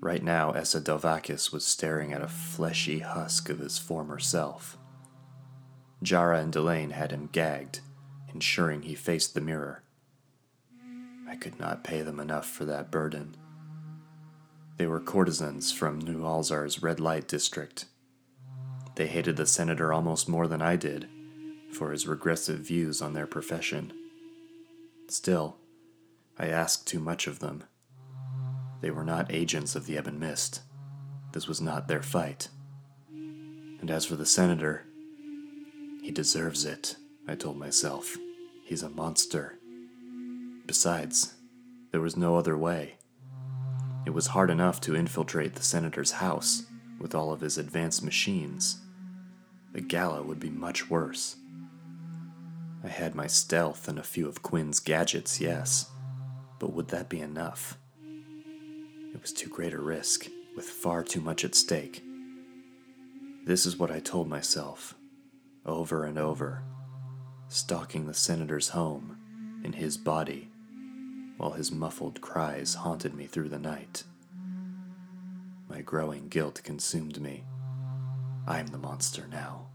Right 0.00 0.22
now, 0.22 0.52
Essa 0.52 0.80
Delvakis 0.80 1.52
was 1.52 1.66
staring 1.66 2.12
at 2.12 2.22
a 2.22 2.28
fleshy 2.28 3.00
husk 3.00 3.50
of 3.50 3.58
his 3.58 3.76
former 3.76 4.20
self. 4.20 4.78
Jara 6.00 6.38
and 6.38 6.52
Delane 6.52 6.90
had 6.90 7.10
him 7.10 7.28
gagged, 7.32 7.80
ensuring 8.32 8.82
he 8.82 8.94
faced 8.94 9.34
the 9.34 9.40
mirror. 9.40 9.82
I 11.28 11.34
could 11.34 11.58
not 11.58 11.82
pay 11.82 12.02
them 12.02 12.20
enough 12.20 12.48
for 12.48 12.64
that 12.66 12.92
burden. 12.92 13.34
They 14.76 14.86
were 14.86 15.00
courtesans 15.00 15.72
from 15.72 15.98
New 15.98 16.22
Alzar's 16.22 16.84
red 16.84 17.00
light 17.00 17.26
district. 17.26 17.86
They 18.94 19.08
hated 19.08 19.36
the 19.36 19.44
senator 19.44 19.92
almost 19.92 20.28
more 20.28 20.46
than 20.46 20.62
I 20.62 20.76
did 20.76 21.08
for 21.72 21.90
his 21.90 22.06
regressive 22.06 22.60
views 22.60 23.02
on 23.02 23.12
their 23.12 23.26
profession. 23.26 23.92
Still, 25.08 25.56
I 26.40 26.46
asked 26.46 26.86
too 26.86 27.00
much 27.00 27.26
of 27.26 27.40
them. 27.40 27.64
They 28.80 28.90
were 28.90 29.04
not 29.04 29.30
agents 29.30 29.76
of 29.76 29.84
the 29.84 29.98
Ebon 29.98 30.18
Mist. 30.18 30.62
This 31.32 31.46
was 31.46 31.60
not 31.60 31.86
their 31.86 32.02
fight. 32.02 32.48
And 33.10 33.90
as 33.90 34.06
for 34.06 34.16
the 34.16 34.24
senator, 34.24 34.86
he 36.02 36.10
deserves 36.10 36.64
it, 36.64 36.96
I 37.28 37.34
told 37.34 37.58
myself. 37.58 38.16
He's 38.64 38.82
a 38.82 38.88
monster. 38.88 39.58
Besides, 40.64 41.34
there 41.92 42.00
was 42.00 42.16
no 42.16 42.38
other 42.38 42.56
way. 42.56 42.94
It 44.06 44.14
was 44.14 44.28
hard 44.28 44.48
enough 44.48 44.80
to 44.82 44.96
infiltrate 44.96 45.56
the 45.56 45.62
senator's 45.62 46.12
house 46.12 46.64
with 46.98 47.14
all 47.14 47.34
of 47.34 47.42
his 47.42 47.58
advanced 47.58 48.02
machines. 48.02 48.80
The 49.72 49.82
gala 49.82 50.22
would 50.22 50.40
be 50.40 50.48
much 50.48 50.88
worse. 50.88 51.36
I 52.82 52.88
had 52.88 53.14
my 53.14 53.26
stealth 53.26 53.88
and 53.88 53.98
a 53.98 54.02
few 54.02 54.26
of 54.26 54.42
Quinn's 54.42 54.80
gadgets, 54.80 55.38
yes, 55.38 55.90
but 56.60 56.72
would 56.72 56.88
that 56.88 57.08
be 57.08 57.20
enough? 57.20 57.76
It 59.12 59.20
was 59.20 59.32
too 59.32 59.48
great 59.48 59.72
a 59.72 59.80
risk, 59.80 60.28
with 60.54 60.66
far 60.66 61.02
too 61.02 61.20
much 61.20 61.44
at 61.44 61.56
stake. 61.56 62.04
This 63.44 63.66
is 63.66 63.76
what 63.76 63.90
I 63.90 63.98
told 63.98 64.28
myself, 64.28 64.94
over 65.66 66.04
and 66.04 66.18
over, 66.18 66.62
stalking 67.48 68.06
the 68.06 68.14
senator's 68.14 68.68
home, 68.68 69.16
in 69.64 69.72
his 69.72 69.96
body, 69.96 70.48
while 71.36 71.52
his 71.52 71.72
muffled 71.72 72.20
cries 72.20 72.74
haunted 72.74 73.14
me 73.14 73.26
through 73.26 73.48
the 73.48 73.58
night. 73.58 74.04
My 75.68 75.80
growing 75.80 76.28
guilt 76.28 76.60
consumed 76.62 77.20
me. 77.20 77.44
I'm 78.46 78.68
the 78.68 78.78
monster 78.78 79.26
now. 79.30 79.66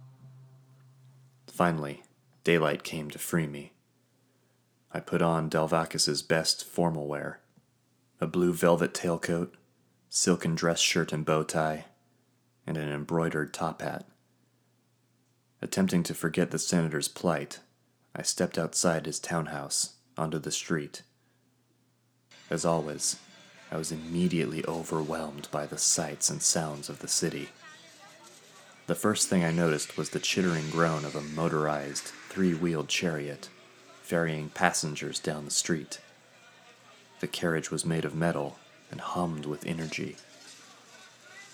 Finally, 1.48 2.04
daylight 2.44 2.84
came 2.84 3.10
to 3.10 3.20
free 3.20 3.48
me. 3.48 3.72
I 4.96 5.02
put 5.02 5.22
on 5.22 5.50
Delvakis's 5.50 6.22
best 6.22 6.64
formal 6.64 7.06
wear 7.10 7.42
a 8.22 8.28
blue 8.28 8.54
velvet 8.54 8.94
tailcoat, 8.94 9.50
silken 10.08 10.56
dress 10.56 10.80
shirt 10.80 11.12
and 11.12 11.25
bow 11.25 11.44
tie, 11.44 11.84
and 12.66 12.78
an 12.78 12.88
embroidered 12.88 13.54
top 13.54 13.82
hat. 13.82 14.06
Attempting 15.62 16.02
to 16.04 16.14
forget 16.14 16.52
the 16.52 16.58
senator's 16.58 17.10
plight, 17.10 17.60
I 18.16 18.22
stepped 18.22 18.58
outside 18.58 19.06
his 19.06 19.20
townhouse 19.20 19.96
onto 20.18 20.40
the 20.40 20.50
street. 20.50 21.02
As 22.50 22.64
always, 22.64 23.18
I 23.70 23.75
was 23.75 23.92
immediately 23.92 24.64
overwhelmed 24.66 25.50
by 25.52 25.66
the 25.66 25.78
sights 25.78 26.30
and 26.30 26.42
sounds 26.42 26.88
of 26.88 27.00
the 27.00 27.10
city. 27.10 27.50
The 28.88 28.96
first 28.96 29.28
thing 29.28 29.44
I 29.44 29.52
noticed 29.52 29.98
was 29.98 30.12
the 30.12 30.20
chittering 30.20 30.70
groan 30.70 31.04
of 31.04 31.18
a 31.18 31.22
motorized, 31.22 32.14
three 32.30 32.54
wheeled 32.54 32.88
chariot 32.88 33.50
ferrying 34.06 34.50
passengers 34.50 35.20
down 35.20 35.46
the 35.46 35.52
street. 35.52 36.00
The 37.22 37.28
carriage 37.28 37.72
was 37.72 37.84
made 37.84 38.06
of 38.06 38.14
metal 38.14 38.58
and 38.92 39.02
hummed 39.02 39.48
with 39.48 39.66
energy. 39.66 40.18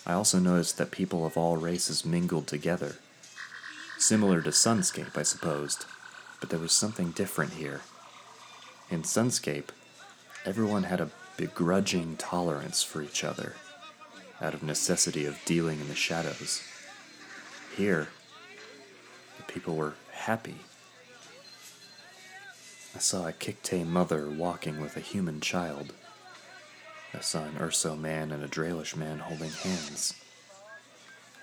I 0.06 0.12
also 0.12 0.38
noticed 0.38 0.78
that 0.78 0.92
people 0.92 1.26
of 1.26 1.38
all 1.38 1.56
races 1.56 2.04
mingled 2.04 2.48
together. 2.48 2.98
Similar 3.98 4.42
to 4.42 4.50
Sunscape, 4.50 5.18
I 5.18 5.24
supposed, 5.24 5.86
but 6.42 6.50
there 6.50 6.60
was 6.60 6.74
something 6.74 7.12
different 7.12 7.54
here. 7.54 7.82
In 8.90 9.04
Sunscape, 9.04 9.70
everyone 10.44 10.84
had 10.84 11.00
a 11.00 11.12
begrudging 11.38 12.18
tolerance 12.18 12.84
for 12.84 13.02
each 13.02 13.24
other, 13.24 13.56
out 14.42 14.54
of 14.54 14.62
necessity 14.62 15.26
of 15.26 15.40
dealing 15.46 15.80
in 15.80 15.88
the 15.88 15.96
shadows. 15.96 16.62
Here, 17.78 18.10
the 19.38 19.44
people 19.44 19.78
were 19.78 19.94
happy. 20.12 20.58
I 22.94 23.00
saw 23.00 23.26
a 23.26 23.32
Kikte 23.32 23.88
mother 23.88 24.30
walking 24.30 24.82
with 24.82 24.98
a 24.98 25.02
human 25.02 25.40
child. 25.40 25.94
I 27.14 27.22
saw 27.22 27.44
an 27.44 27.56
Urso 27.58 27.96
man 27.96 28.32
and 28.32 28.44
a 28.44 28.50
Draelish 28.50 28.98
man 28.98 29.20
holding 29.20 29.52
hands. 29.52 30.14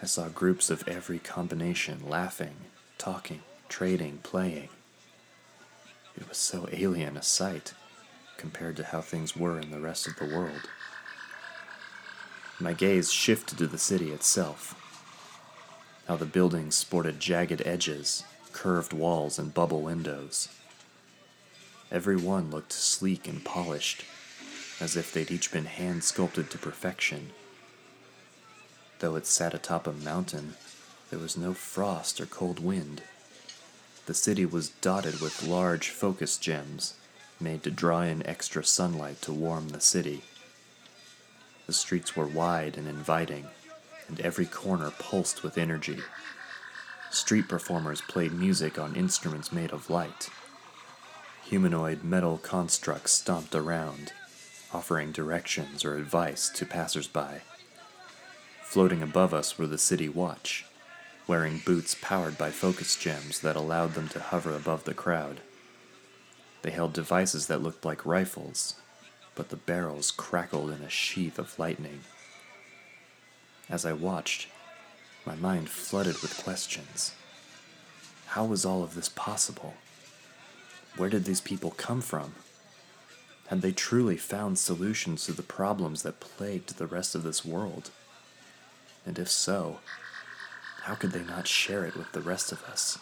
I 0.03 0.07
saw 0.07 0.29
groups 0.29 0.69
of 0.69 0.87
every 0.87 1.19
combination 1.19 2.09
laughing, 2.09 2.57
talking, 2.99 3.43
trading, 3.69 4.19
playing. 4.23 4.69
It 6.17 6.29
was 6.29 6.37
so 6.37 6.69
alien 6.71 7.17
a 7.17 7.23
sight 7.23 7.73
compared 8.37 8.77
to 8.77 8.85
how 8.85 9.01
things 9.01 9.35
were 9.35 9.59
in 9.59 9.71
the 9.71 9.81
rest 9.81 10.07
of 10.07 10.17
the 10.17 10.27
world. 10.37 10.69
My 12.61 12.75
gaze 12.75 13.11
shifted 13.11 13.57
to 13.59 13.67
the 13.67 13.79
city 13.79 14.11
itself. 14.11 14.75
How 16.07 16.17
the 16.17 16.27
buildings 16.27 16.75
sported 16.75 17.21
jagged 17.21 17.63
edges, 17.65 18.25
curved 18.53 18.93
walls, 18.93 19.39
and 19.39 19.55
bubble 19.55 19.81
windows. 19.83 20.49
Every 21.91 22.17
one 22.17 22.51
looked 22.51 22.73
sleek 22.73 23.27
and 23.27 23.43
polished, 23.43 24.05
as 24.79 24.95
if 24.95 25.11
they'd 25.11 25.31
each 25.31 25.51
been 25.51 25.65
hand 25.65 26.05
sculpted 26.05 26.51
to 26.51 26.59
perfection. 26.59 27.31
Though 28.99 29.17
it 29.17 29.27
sat 29.27 29.55
atop 29.55 29.87
a 29.87 29.93
mountain, 29.93 30.57
there 31.09 31.19
was 31.19 31.37
no 31.37 31.55
frost 31.55 32.21
or 32.21 32.27
cold 32.27 32.61
wind. 32.61 33.03
The 34.05 34.13
city 34.13 34.45
was 34.45 34.69
dotted 34.69 35.21
with 35.21 35.43
large 35.43 35.89
focus 35.89 36.37
gems, 36.37 36.95
made 37.41 37.63
to 37.63 37.71
draw 37.71 38.03
in 38.03 38.27
extra 38.27 38.65
sunlight 38.65 39.23
to 39.23 39.33
warm 39.33 39.71
the 39.71 39.81
city. 39.81 40.25
The 41.67 41.73
streets 41.73 42.15
were 42.15 42.27
wide 42.27 42.77
and 42.77 42.87
inviting, 42.87 43.47
and 44.09 44.21
every 44.21 44.47
corner 44.47 44.91
pulsed 44.99 45.43
with 45.43 45.57
energy. 45.57 46.01
Street 47.11 47.49
performers 47.49 48.03
played 48.03 48.33
music 48.33 48.79
on 48.79 48.95
instruments 48.95 49.53
made 49.53 49.71
of 49.71 49.89
light 49.89 50.29
humanoid 51.49 52.05
metal 52.05 52.37
constructs 52.37 53.11
stomped 53.11 53.55
around, 53.55 54.13
offering 54.75 55.11
directions 55.11 55.83
or 55.83 55.97
advice 55.97 56.51
to 56.51 56.67
passersby. 56.67 57.41
Floating 58.63 59.01
above 59.01 59.33
us 59.33 59.57
were 59.57 59.67
the 59.67 59.79
city 59.79 60.11
watch, 60.11 60.67
wearing 61.27 61.63
boots 61.65 61.97
powered 62.03 62.37
by 62.37 62.51
focus 62.51 62.97
gems 62.97 63.41
that 63.41 63.57
allowed 63.57 63.95
them 63.95 64.09
to 64.09 64.21
hover 64.21 64.55
above 64.55 64.85
the 64.85 64.93
crowd. 64.93 65.41
They 66.61 66.71
held 66.71 66.93
devices 66.93 67.47
that 67.47 67.63
looked 67.63 67.83
like 67.83 68.05
rifles, 68.05 68.75
but 69.35 69.49
the 69.49 69.57
barrels 69.57 70.11
crackled 70.11 70.71
in 70.71 70.83
a 70.83 70.91
sheath 70.91 71.39
of 71.39 71.59
lightning. 71.59 72.01
As 73.71 73.87
I 73.87 73.95
watched, 73.95 74.49
my 75.25 75.35
mind 75.35 75.71
flooded 75.71 76.21
with 76.21 76.43
questions. 76.45 77.15
How 78.27 78.45
was 78.45 78.67
all 78.67 78.83
of 78.83 78.95
this 78.95 79.09
possible? 79.09 79.73
Where 80.99 81.09
did 81.09 81.25
these 81.25 81.41
people 81.41 81.71
come 81.71 82.01
from? 82.01 82.35
Had 83.47 83.63
they 83.63 83.71
truly 83.71 84.17
found 84.17 84.59
solutions 84.59 85.25
to 85.25 85.33
the 85.33 85.45
problems 85.45 86.03
that 86.03 86.19
plagued 86.19 86.77
the 86.77 86.89
rest 86.89 87.15
of 87.15 87.23
this 87.23 87.45
world? 87.45 87.91
And 89.07 89.17
if 89.17 89.31
so, 89.31 89.79
how 90.83 90.97
could 90.97 91.13
they 91.13 91.23
not 91.23 91.47
share 91.47 91.85
it 91.85 91.95
with 91.95 92.11
the 92.11 92.21
rest 92.21 92.51
of 92.51 92.65
us? 92.65 92.99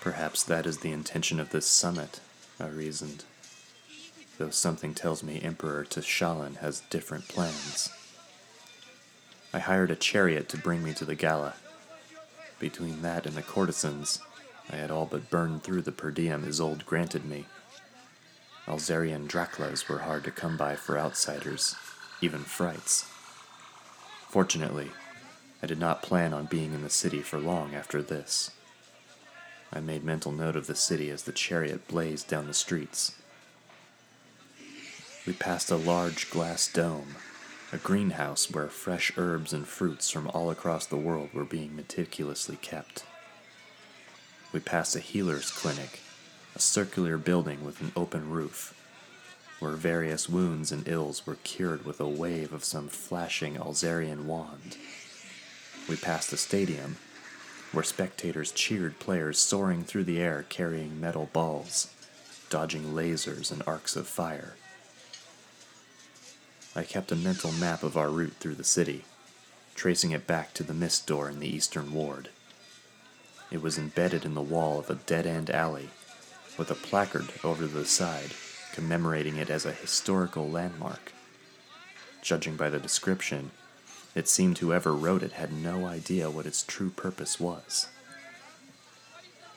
Perhaps 0.00 0.42
that 0.42 0.66
is 0.66 0.78
the 0.78 0.90
intention 0.90 1.38
of 1.38 1.50
this 1.50 1.66
summit, 1.66 2.18
I 2.58 2.66
reasoned, 2.66 3.24
though 4.36 4.50
something 4.50 4.92
tells 4.92 5.22
me 5.22 5.40
Emperor 5.40 5.84
T'Shalan 5.84 6.56
has 6.56 6.82
different 6.90 7.28
plans. 7.28 7.90
I 9.52 9.60
hired 9.60 9.92
a 9.92 9.96
chariot 9.96 10.48
to 10.48 10.58
bring 10.58 10.82
me 10.82 10.94
to 10.94 11.04
the 11.04 11.14
gala. 11.14 11.54
Between 12.58 13.02
that 13.02 13.24
and 13.24 13.36
the 13.36 13.42
courtesans, 13.42 14.18
I 14.70 14.76
had 14.76 14.90
all 14.90 15.06
but 15.06 15.30
burned 15.30 15.62
through 15.62 15.82
the 15.82 15.92
per 15.92 16.10
diem 16.10 16.44
Isolde 16.44 16.86
granted 16.86 17.24
me. 17.24 17.46
Alzarian 18.66 19.28
drachlas 19.28 19.88
were 19.88 20.00
hard 20.00 20.24
to 20.24 20.30
come 20.30 20.56
by 20.56 20.74
for 20.74 20.98
outsiders, 20.98 21.76
even 22.22 22.40
frights. 22.40 23.04
Fortunately, 24.28 24.90
I 25.62 25.66
did 25.66 25.78
not 25.78 26.02
plan 26.02 26.32
on 26.32 26.46
being 26.46 26.72
in 26.72 26.82
the 26.82 26.90
city 26.90 27.20
for 27.20 27.38
long 27.38 27.74
after 27.74 28.02
this. 28.02 28.52
I 29.72 29.80
made 29.80 30.02
mental 30.02 30.32
note 30.32 30.56
of 30.56 30.66
the 30.66 30.74
city 30.74 31.10
as 31.10 31.24
the 31.24 31.32
chariot 31.32 31.86
blazed 31.86 32.28
down 32.28 32.46
the 32.46 32.54
streets. 32.54 33.14
We 35.26 35.34
passed 35.34 35.70
a 35.70 35.76
large 35.76 36.30
glass 36.30 36.72
dome, 36.72 37.16
a 37.72 37.76
greenhouse 37.76 38.50
where 38.50 38.68
fresh 38.68 39.12
herbs 39.16 39.52
and 39.52 39.66
fruits 39.66 40.10
from 40.10 40.28
all 40.28 40.50
across 40.50 40.86
the 40.86 40.96
world 40.96 41.30
were 41.34 41.44
being 41.44 41.76
meticulously 41.76 42.56
kept 42.56 43.04
we 44.54 44.60
passed 44.60 44.94
a 44.94 45.00
healer's 45.00 45.50
clinic, 45.50 45.98
a 46.54 46.60
circular 46.60 47.18
building 47.18 47.64
with 47.64 47.80
an 47.80 47.90
open 47.96 48.30
roof, 48.30 48.72
where 49.58 49.72
various 49.72 50.28
wounds 50.28 50.70
and 50.70 50.86
ills 50.86 51.26
were 51.26 51.34
cured 51.42 51.84
with 51.84 51.98
a 51.98 52.08
wave 52.08 52.52
of 52.52 52.62
some 52.62 52.86
flashing 52.86 53.56
Alzarian 53.56 54.26
wand. 54.26 54.76
We 55.88 55.96
passed 55.96 56.32
a 56.32 56.36
stadium, 56.36 56.98
where 57.72 57.82
spectators 57.82 58.52
cheered 58.52 59.00
players 59.00 59.40
soaring 59.40 59.82
through 59.82 60.04
the 60.04 60.20
air 60.20 60.46
carrying 60.48 61.00
metal 61.00 61.28
balls, 61.32 61.92
dodging 62.48 62.94
lasers 62.94 63.50
and 63.50 63.60
arcs 63.66 63.96
of 63.96 64.06
fire. 64.06 64.54
I 66.76 66.84
kept 66.84 67.10
a 67.10 67.16
mental 67.16 67.50
map 67.50 67.82
of 67.82 67.96
our 67.96 68.08
route 68.08 68.34
through 68.38 68.54
the 68.54 68.62
city, 68.62 69.04
tracing 69.74 70.12
it 70.12 70.28
back 70.28 70.54
to 70.54 70.62
the 70.62 70.72
mist 70.72 71.08
door 71.08 71.28
in 71.28 71.40
the 71.40 71.52
eastern 71.52 71.92
ward. 71.92 72.28
It 73.54 73.62
was 73.62 73.78
embedded 73.78 74.24
in 74.24 74.34
the 74.34 74.42
wall 74.42 74.80
of 74.80 74.90
a 74.90 74.96
dead 74.96 75.28
end 75.28 75.48
alley, 75.48 75.90
with 76.58 76.72
a 76.72 76.74
placard 76.74 77.32
over 77.44 77.68
the 77.68 77.84
side 77.84 78.32
commemorating 78.72 79.36
it 79.36 79.48
as 79.48 79.64
a 79.64 79.70
historical 79.70 80.50
landmark. 80.50 81.12
Judging 82.20 82.56
by 82.56 82.68
the 82.68 82.80
description, 82.80 83.52
it 84.12 84.26
seemed 84.26 84.58
whoever 84.58 84.92
wrote 84.92 85.22
it 85.22 85.34
had 85.34 85.52
no 85.52 85.86
idea 85.86 86.28
what 86.28 86.46
its 86.46 86.64
true 86.64 86.90
purpose 86.90 87.38
was. 87.38 87.86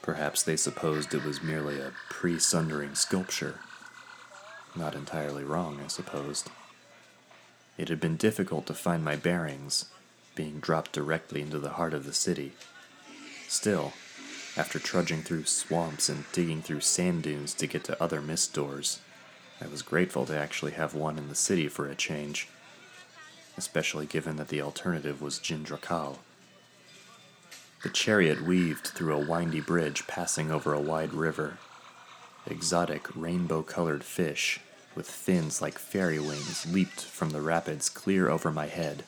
Perhaps 0.04 0.44
they 0.44 0.58
supposed 0.58 1.16
it 1.16 1.24
was 1.24 1.42
merely 1.42 1.80
a 1.80 1.94
pre 2.08 2.38
sundering 2.38 2.94
sculpture. 2.94 3.62
Not 4.76 4.94
entirely 4.94 5.44
wrong, 5.44 5.82
I 5.84 5.88
supposed. 5.88 6.52
It 7.80 7.90
had 7.90 8.00
been 8.00 8.16
difficult 8.16 8.68
to 8.68 8.76
find 8.76 9.04
my 9.04 9.16
bearings, 9.16 9.86
being 10.36 10.60
dropped 10.60 10.92
directly 10.92 11.42
into 11.42 11.58
the 11.58 11.72
heart 11.72 11.96
of 11.96 12.06
the 12.06 12.14
city. 12.14 12.54
Still, 13.48 13.94
after 14.58 14.78
trudging 14.78 15.22
through 15.22 15.46
swamps 15.46 16.10
and 16.10 16.26
digging 16.34 16.62
through 16.62 16.82
sand 16.82 17.24
dunes 17.24 17.54
to 17.54 17.68
get 17.68 17.84
to 17.86 18.02
other 18.04 18.22
mist 18.22 18.54
doors, 18.54 19.00
I 19.62 19.68
was 19.68 19.82
grateful 19.82 20.26
to 20.26 20.38
actually 20.38 20.74
have 20.74 20.94
one 20.94 21.18
in 21.18 21.30
the 21.30 21.36
city 21.36 21.70
for 21.70 21.88
a 21.88 21.96
change, 21.96 22.50
especially 23.58 24.06
given 24.06 24.36
that 24.36 24.50
the 24.50 24.62
alternative 24.62 25.22
was 25.22 25.40
Jin 25.40 25.64
Drakal. 25.64 26.18
The 27.84 27.90
chariot 27.90 28.42
weaved 28.42 28.88
through 28.88 29.16
a 29.16 29.26
windy 29.26 29.62
bridge 29.62 30.08
passing 30.08 30.52
over 30.52 30.74
a 30.74 30.82
wide 30.82 31.14
river. 31.14 31.58
Exotic, 32.46 33.08
rainbow 33.16 33.64
colored 33.64 34.04
fish 34.04 34.60
with 34.94 35.10
fins 35.10 35.62
like 35.62 35.78
fairy 35.78 36.20
wings 36.20 36.66
leaped 36.66 37.02
from 37.02 37.30
the 37.30 37.42
rapids 37.42 37.88
clear 37.88 38.30
over 38.30 38.52
my 38.52 38.66
head, 38.66 39.04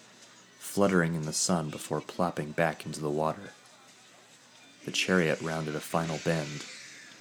fluttering 0.59 1.15
in 1.15 1.23
the 1.23 1.33
sun 1.33 1.69
before 1.69 1.99
plopping 1.99 2.51
back 2.51 2.85
into 2.85 3.01
the 3.01 3.09
water. 3.09 3.51
The 4.85 4.91
chariot 4.91 5.41
rounded 5.41 5.75
a 5.75 5.79
final 5.79 6.19
bend, 6.23 6.65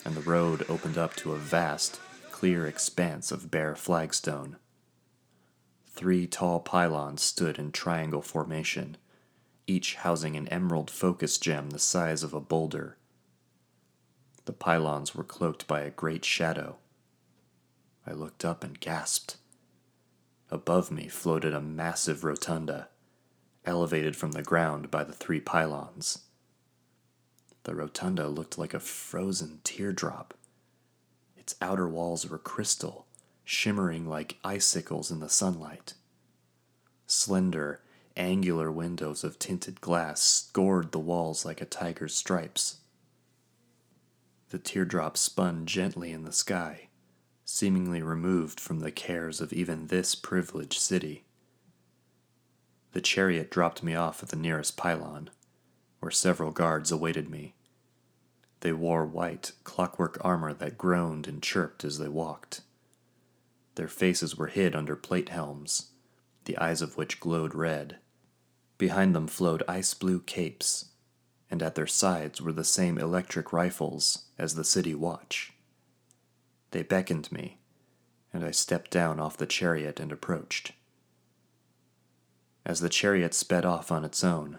and 0.05 0.14
the 0.14 0.21
road 0.21 0.64
opened 0.68 0.97
up 0.97 1.16
to 1.16 1.33
a 1.33 1.38
vast, 1.38 2.01
clear 2.31 2.66
expanse 2.66 3.33
of 3.33 3.51
bare 3.51 3.75
flagstone. 3.75 4.57
Three 5.87 6.27
tall 6.27 6.61
pylons 6.61 7.23
stood 7.23 7.59
in 7.59 7.73
triangle 7.73 8.23
formation, 8.23 8.97
each 9.66 9.97
housing 9.97 10.37
an 10.37 10.47
emerald 10.49 10.90
focus 10.90 11.37
gem 11.37 11.71
the 11.71 11.79
size 11.79 12.23
of 12.23 12.33
a 12.33 12.40
boulder. 12.40 12.97
The 14.44 14.53
pylons 14.53 15.14
were 15.14 15.25
cloaked 15.25 15.66
by 15.66 15.81
a 15.81 15.90
great 15.90 16.25
shadow. 16.25 16.77
I 18.07 18.12
looked 18.12 18.44
up 18.44 18.64
and 18.64 18.79
gasped. 18.79 19.37
Above 20.51 20.90
me 20.90 21.09
floated 21.09 21.53
a 21.53 21.61
massive 21.61 22.25
rotunda, 22.25 22.88
elevated 23.66 24.16
from 24.16 24.33
the 24.33 24.42
ground 24.42 24.90
by 24.90 25.05
the 25.05 25.12
three 25.12 25.40
pylons. 25.40 26.21
The 27.68 27.74
rotunda 27.74 28.28
looked 28.28 28.57
like 28.57 28.72
a 28.72 28.81
frozen 28.81 29.61
teardrop. 29.62 30.33
Its 31.37 31.54
outer 31.61 31.87
walls 31.87 32.26
were 32.26 32.38
crystal, 32.38 33.07
shimmering 33.44 34.09
like 34.09 34.38
icicles 34.42 35.11
in 35.11 35.20
the 35.20 35.28
sunlight. 35.28 35.92
Slender, 37.07 37.83
angular 38.16 38.72
windows 38.72 39.22
of 39.22 39.38
tinted 39.38 39.83
glass 39.83 40.22
scored 40.22 40.92
the 40.92 40.98
walls 40.98 41.44
like 41.44 41.61
a 41.61 41.66
tiger's 41.66 42.14
stripes. 42.14 42.78
The 44.48 44.59
teardrop 44.59 45.18
spun 45.18 45.66
gently 45.66 46.11
in 46.11 46.22
the 46.22 46.33
sky, 46.33 46.88
seemingly 47.44 48.00
removed 48.00 48.61
from 48.61 48.81
the 48.81 48.90
cares 48.90 49.42
of 49.42 49.52
even 49.52 49.88
this 49.88 50.14
privileged 50.14 50.81
city. 50.81 51.26
The 52.92 53.02
chariot 53.02 53.50
dropped 53.50 53.83
me 53.83 53.94
off 53.94 54.22
at 54.22 54.31
the 54.31 54.37
nearest 54.37 54.78
pylon, 54.78 55.28
where 56.00 56.11
several 56.11 56.50
guards 56.50 56.90
awaited 56.90 57.28
me. 57.28 57.52
They 58.61 58.73
wore 58.73 59.07
white, 59.07 59.53
clockwork 59.64 60.18
armor 60.21 60.53
that 60.55 60.79
groaned 60.79 61.29
and 61.29 61.42
chirped 61.42 61.85
as 61.85 61.99
they 61.99 62.09
walked. 62.09 62.62
Their 63.77 63.88
faces 63.88 64.37
were 64.37 64.49
hid 64.49 64.75
under 64.75 64.97
plate 64.97 65.29
helms, 65.29 65.90
the 66.44 66.59
eyes 66.59 66.83
of 66.83 66.97
which 66.97 67.21
glowed 67.21 67.55
red. 67.55 67.99
Behind 68.77 69.14
them 69.14 69.29
flowed 69.29 69.62
ice 69.68 69.94
blue 69.94 70.21
capes, 70.21 70.87
and 71.51 71.62
at 71.62 71.77
their 71.77 71.87
sides 71.87 72.40
were 72.40 72.53
the 72.53 72.64
same 72.64 72.99
electric 72.99 73.53
rifles 73.53 74.25
as 74.37 74.55
the 74.55 74.64
city 74.64 74.94
watch. 74.94 75.53
They 76.73 76.83
beckoned 76.83 77.31
me, 77.31 77.59
and 78.33 78.44
I 78.44 78.51
stepped 78.51 78.90
down 78.90 79.21
off 79.21 79.37
the 79.37 79.47
chariot 79.47 80.01
and 80.01 80.11
approached. 80.11 80.73
As 82.66 82.81
the 82.81 82.88
chariot 82.88 83.35
sped 83.35 83.64
off 83.64 83.92
on 83.92 84.05
its 84.05 84.23
own, 84.25 84.59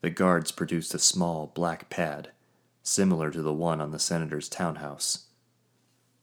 the 0.00 0.10
guards 0.10 0.52
produced 0.52 0.94
a 0.94 0.98
small 0.98 1.48
black 1.48 1.90
pad 1.90 2.30
similar 2.82 3.30
to 3.30 3.42
the 3.42 3.52
one 3.52 3.80
on 3.80 3.90
the 3.90 3.98
senator's 3.98 4.48
townhouse. 4.48 5.26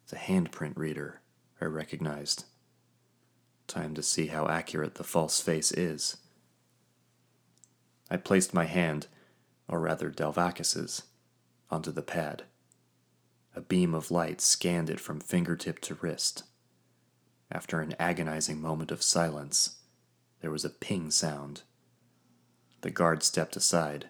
The 0.10 0.18
handprint 0.18 0.78
reader, 0.78 1.22
I 1.62 1.66
recognized. 1.66 2.46
Time 3.68 3.94
to 3.96 4.04
see 4.04 4.28
how 4.28 4.48
accurate 4.48 4.96
the 4.96 5.04
false 5.04 5.40
face 5.40 5.72
is. 5.72 6.18
I 8.10 8.18
placed 8.18 8.54
my 8.54 8.66
hand, 8.66 9.08
or 9.68 9.80
rather 9.80 10.10
Delvakis's, 10.10 11.04
onto 11.70 11.92
the 11.92 12.02
pad. 12.02 12.44
A 13.56 13.62
beam 13.62 13.94
of 13.94 14.12
light 14.12 14.42
scanned 14.42 14.90
it 14.90 15.00
from 15.00 15.20
fingertip 15.20 15.80
to 15.82 15.96
wrist. 15.96 16.44
After 17.52 17.82
an 17.82 17.96
agonizing 18.00 18.62
moment 18.62 18.92
of 18.92 19.04
silence, 19.04 19.78
there 20.42 20.52
was 20.52 20.66
a 20.66 20.70
ping 20.70 21.12
sound. 21.12 21.62
The 22.82 22.92
guard 22.92 23.24
stepped 23.24 23.56
aside 23.56 24.10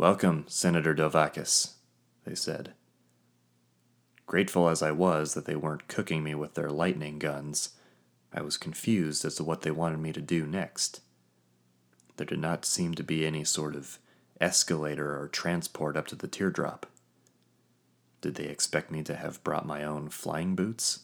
Welcome, 0.00 0.46
Senator 0.48 0.94
Delvakis, 0.94 1.74
they 2.24 2.34
said. 2.34 2.72
Grateful 4.24 4.70
as 4.70 4.82
I 4.82 4.92
was 4.92 5.34
that 5.34 5.44
they 5.44 5.56
weren't 5.56 5.88
cooking 5.88 6.24
me 6.24 6.34
with 6.34 6.54
their 6.54 6.70
lightning 6.70 7.18
guns, 7.18 7.72
I 8.32 8.40
was 8.40 8.56
confused 8.56 9.26
as 9.26 9.34
to 9.34 9.44
what 9.44 9.60
they 9.60 9.70
wanted 9.70 9.98
me 9.98 10.14
to 10.14 10.22
do 10.22 10.46
next. 10.46 11.02
There 12.16 12.24
did 12.24 12.38
not 12.38 12.64
seem 12.64 12.94
to 12.94 13.02
be 13.02 13.26
any 13.26 13.44
sort 13.44 13.76
of 13.76 13.98
escalator 14.40 15.20
or 15.20 15.28
transport 15.28 15.98
up 15.98 16.06
to 16.06 16.16
the 16.16 16.28
teardrop. 16.28 16.86
Did 18.22 18.36
they 18.36 18.46
expect 18.46 18.90
me 18.90 19.02
to 19.02 19.16
have 19.16 19.44
brought 19.44 19.66
my 19.66 19.84
own 19.84 20.08
flying 20.08 20.56
boots? 20.56 21.00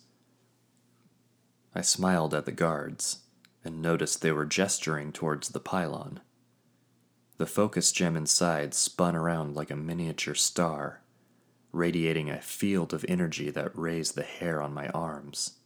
I 1.74 1.82
smiled 1.82 2.32
at 2.32 2.46
the 2.46 2.50
guards 2.50 3.18
and 3.62 3.82
noticed 3.82 4.22
they 4.22 4.32
were 4.32 4.46
gesturing 4.46 5.12
towards 5.12 5.50
the 5.50 5.60
pylon. 5.60 6.20
The 7.38 7.46
focus 7.46 7.92
gem 7.92 8.16
inside 8.16 8.72
spun 8.72 9.14
around 9.14 9.54
like 9.54 9.70
a 9.70 9.76
miniature 9.76 10.34
star, 10.34 11.02
radiating 11.70 12.30
a 12.30 12.40
field 12.40 12.94
of 12.94 13.04
energy 13.08 13.50
that 13.50 13.76
raised 13.76 14.14
the 14.14 14.22
hair 14.22 14.62
on 14.62 14.72
my 14.72 14.88
arms. 14.88 15.58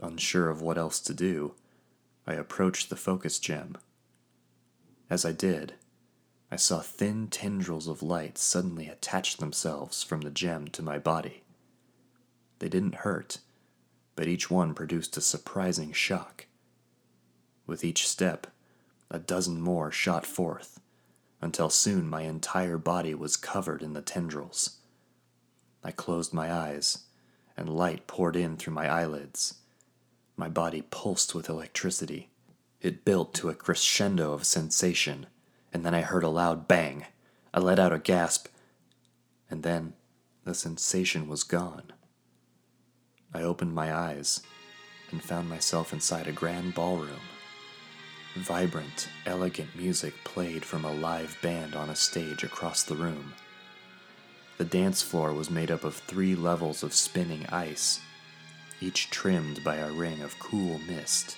Unsure 0.00 0.48
of 0.48 0.60
what 0.60 0.76
else 0.76 0.98
to 1.00 1.14
do, 1.14 1.54
I 2.26 2.34
approached 2.34 2.90
the 2.90 2.96
focus 2.96 3.38
gem. 3.38 3.76
As 5.08 5.24
I 5.24 5.32
did, 5.32 5.74
I 6.50 6.56
saw 6.56 6.80
thin 6.80 7.28
tendrils 7.28 7.86
of 7.86 8.02
light 8.02 8.36
suddenly 8.36 8.88
attach 8.88 9.36
themselves 9.36 10.02
from 10.02 10.22
the 10.22 10.30
gem 10.30 10.68
to 10.68 10.82
my 10.82 10.98
body. 10.98 11.44
They 12.58 12.68
didn't 12.68 12.96
hurt, 12.96 13.38
but 14.16 14.26
each 14.26 14.50
one 14.50 14.74
produced 14.74 15.16
a 15.16 15.20
surprising 15.20 15.92
shock. 15.92 16.46
With 17.66 17.84
each 17.84 18.08
step, 18.08 18.48
a 19.10 19.18
dozen 19.18 19.60
more 19.60 19.90
shot 19.90 20.26
forth, 20.26 20.80
until 21.40 21.70
soon 21.70 22.08
my 22.08 22.22
entire 22.22 22.78
body 22.78 23.14
was 23.14 23.36
covered 23.36 23.82
in 23.82 23.92
the 23.92 24.02
tendrils. 24.02 24.78
I 25.82 25.92
closed 25.92 26.34
my 26.34 26.52
eyes, 26.52 27.04
and 27.56 27.68
light 27.68 28.06
poured 28.06 28.36
in 28.36 28.56
through 28.56 28.74
my 28.74 28.88
eyelids. 28.88 29.54
My 30.36 30.48
body 30.48 30.82
pulsed 30.82 31.34
with 31.34 31.48
electricity. 31.48 32.30
It 32.80 33.04
built 33.04 33.34
to 33.34 33.48
a 33.48 33.54
crescendo 33.54 34.32
of 34.32 34.44
sensation, 34.44 35.26
and 35.72 35.84
then 35.84 35.94
I 35.94 36.02
heard 36.02 36.22
a 36.22 36.28
loud 36.28 36.68
bang. 36.68 37.06
I 37.52 37.60
let 37.60 37.78
out 37.78 37.92
a 37.92 37.98
gasp, 37.98 38.48
and 39.50 39.62
then 39.62 39.94
the 40.44 40.54
sensation 40.54 41.28
was 41.28 41.42
gone. 41.42 41.92
I 43.34 43.42
opened 43.42 43.74
my 43.74 43.92
eyes 43.94 44.42
and 45.10 45.22
found 45.22 45.48
myself 45.48 45.92
inside 45.92 46.26
a 46.26 46.32
grand 46.32 46.74
ballroom. 46.74 47.20
Vibrant, 48.38 49.08
elegant 49.26 49.74
music 49.76 50.14
played 50.24 50.64
from 50.64 50.84
a 50.84 50.92
live 50.92 51.36
band 51.42 51.74
on 51.74 51.90
a 51.90 51.96
stage 51.96 52.44
across 52.44 52.82
the 52.82 52.94
room. 52.94 53.34
The 54.58 54.64
dance 54.64 55.02
floor 55.02 55.32
was 55.32 55.50
made 55.50 55.70
up 55.70 55.84
of 55.84 55.96
three 55.96 56.34
levels 56.34 56.82
of 56.82 56.94
spinning 56.94 57.46
ice, 57.46 58.00
each 58.80 59.10
trimmed 59.10 59.62
by 59.64 59.76
a 59.76 59.92
ring 59.92 60.22
of 60.22 60.38
cool 60.38 60.78
mist. 60.78 61.36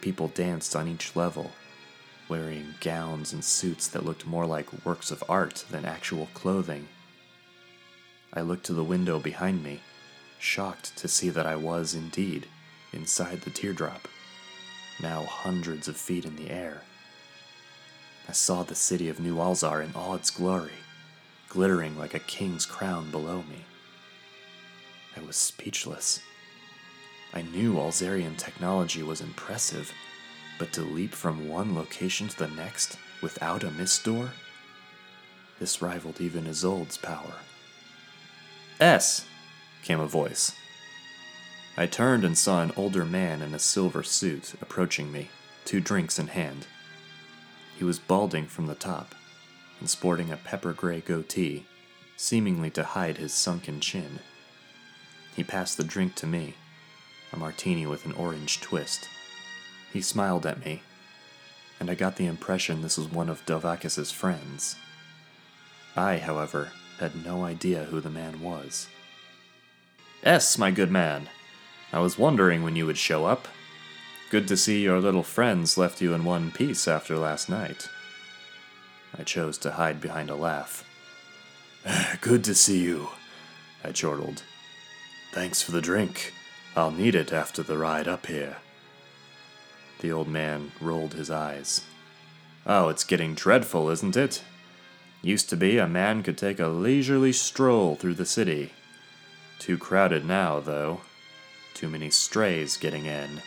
People 0.00 0.28
danced 0.28 0.74
on 0.74 0.88
each 0.88 1.14
level, 1.14 1.52
wearing 2.28 2.74
gowns 2.80 3.32
and 3.32 3.44
suits 3.44 3.86
that 3.88 4.04
looked 4.04 4.26
more 4.26 4.46
like 4.46 4.84
works 4.84 5.10
of 5.10 5.22
art 5.28 5.64
than 5.70 5.84
actual 5.84 6.28
clothing. 6.34 6.88
I 8.32 8.40
looked 8.40 8.66
to 8.66 8.74
the 8.74 8.84
window 8.84 9.18
behind 9.18 9.62
me, 9.62 9.80
shocked 10.38 10.96
to 10.98 11.08
see 11.08 11.28
that 11.30 11.46
I 11.46 11.56
was 11.56 11.94
indeed 11.94 12.46
inside 12.92 13.42
the 13.42 13.50
teardrop 13.50 14.08
now 15.00 15.24
hundreds 15.24 15.88
of 15.88 15.96
feet 15.96 16.24
in 16.24 16.36
the 16.36 16.50
air. 16.50 16.82
I 18.28 18.32
saw 18.32 18.62
the 18.62 18.74
city 18.74 19.08
of 19.08 19.20
New 19.20 19.36
Alzar 19.36 19.84
in 19.84 19.92
all 19.94 20.14
its 20.14 20.30
glory, 20.30 20.72
glittering 21.48 21.96
like 21.98 22.14
a 22.14 22.18
king's 22.18 22.66
crown 22.66 23.10
below 23.10 23.38
me. 23.48 23.64
I 25.16 25.20
was 25.20 25.36
speechless. 25.36 26.20
I 27.32 27.42
knew 27.42 27.74
Alzarian 27.74 28.36
technology 28.36 29.02
was 29.02 29.20
impressive, 29.20 29.92
but 30.58 30.72
to 30.72 30.82
leap 30.82 31.12
from 31.12 31.48
one 31.48 31.74
location 31.74 32.28
to 32.28 32.38
the 32.38 32.48
next 32.48 32.98
without 33.22 33.64
a 33.64 33.70
mist 33.70 34.04
door? 34.04 34.30
This 35.58 35.80
rivaled 35.80 36.20
even 36.20 36.46
Isolde's 36.46 36.98
power. 36.98 37.34
S! 38.80 39.24
came 39.82 40.00
a 40.00 40.06
voice. 40.06 40.52
I 41.78 41.86
turned 41.86 42.24
and 42.24 42.38
saw 42.38 42.62
an 42.62 42.72
older 42.76 43.04
man 43.04 43.42
in 43.42 43.52
a 43.52 43.58
silver 43.58 44.02
suit 44.02 44.54
approaching 44.62 45.12
me, 45.12 45.28
two 45.66 45.80
drinks 45.80 46.18
in 46.18 46.28
hand. 46.28 46.66
He 47.76 47.84
was 47.84 47.98
balding 47.98 48.46
from 48.46 48.66
the 48.66 48.74
top 48.74 49.14
and 49.78 49.90
sporting 49.90 50.30
a 50.30 50.38
pepper 50.38 50.72
gray 50.72 51.00
goatee, 51.00 51.66
seemingly 52.16 52.70
to 52.70 52.82
hide 52.82 53.18
his 53.18 53.34
sunken 53.34 53.80
chin. 53.80 54.20
He 55.34 55.44
passed 55.44 55.76
the 55.76 55.84
drink 55.84 56.14
to 56.14 56.26
me, 56.26 56.54
a 57.30 57.36
martini 57.36 57.86
with 57.86 58.06
an 58.06 58.12
orange 58.12 58.62
twist. 58.62 59.10
He 59.92 60.00
smiled 60.00 60.46
at 60.46 60.64
me, 60.64 60.82
and 61.78 61.90
I 61.90 61.94
got 61.94 62.16
the 62.16 62.24
impression 62.24 62.80
this 62.80 62.96
was 62.96 63.08
one 63.08 63.28
of 63.28 63.44
Delvakis's 63.44 64.10
friends. 64.10 64.76
I, 65.94 66.16
however, 66.16 66.70
had 67.00 67.22
no 67.22 67.44
idea 67.44 67.84
who 67.84 68.00
the 68.00 68.08
man 68.08 68.40
was. 68.40 68.88
S, 70.22 70.56
my 70.56 70.70
good 70.70 70.90
man, 70.90 71.28
I 71.92 72.00
was 72.00 72.18
wondering 72.18 72.62
when 72.62 72.76
you 72.76 72.86
would 72.86 72.98
show 72.98 73.26
up. 73.26 73.48
Good 74.30 74.48
to 74.48 74.56
see 74.56 74.82
your 74.82 75.00
little 75.00 75.22
friends 75.22 75.78
left 75.78 76.00
you 76.00 76.12
in 76.12 76.24
one 76.24 76.50
piece 76.50 76.88
after 76.88 77.16
last 77.16 77.48
night. 77.48 77.88
I 79.18 79.22
chose 79.22 79.56
to 79.58 79.72
hide 79.72 80.00
behind 80.00 80.30
a 80.30 80.34
laugh. 80.34 80.84
Good 82.20 82.42
to 82.44 82.54
see 82.54 82.82
you, 82.82 83.10
I 83.84 83.92
chortled. 83.92 84.42
Thanks 85.32 85.62
for 85.62 85.70
the 85.70 85.80
drink. 85.80 86.32
I'll 86.74 86.90
need 86.90 87.14
it 87.14 87.32
after 87.32 87.62
the 87.62 87.78
ride 87.78 88.08
up 88.08 88.26
here. 88.26 88.56
The 90.00 90.12
old 90.12 90.28
man 90.28 90.72
rolled 90.80 91.14
his 91.14 91.30
eyes. 91.30 91.82
Oh, 92.66 92.88
it's 92.88 93.04
getting 93.04 93.34
dreadful, 93.34 93.88
isn't 93.90 94.16
it? 94.16 94.42
Used 95.22 95.48
to 95.50 95.56
be 95.56 95.78
a 95.78 95.88
man 95.88 96.22
could 96.22 96.36
take 96.36 96.58
a 96.58 96.66
leisurely 96.66 97.32
stroll 97.32 97.94
through 97.94 98.14
the 98.14 98.26
city. 98.26 98.72
Too 99.58 99.78
crowded 99.78 100.24
now, 100.24 100.60
though. 100.60 101.00
Too 101.76 101.90
many 101.90 102.08
strays 102.08 102.78
getting 102.78 103.04
in. 103.04 103.42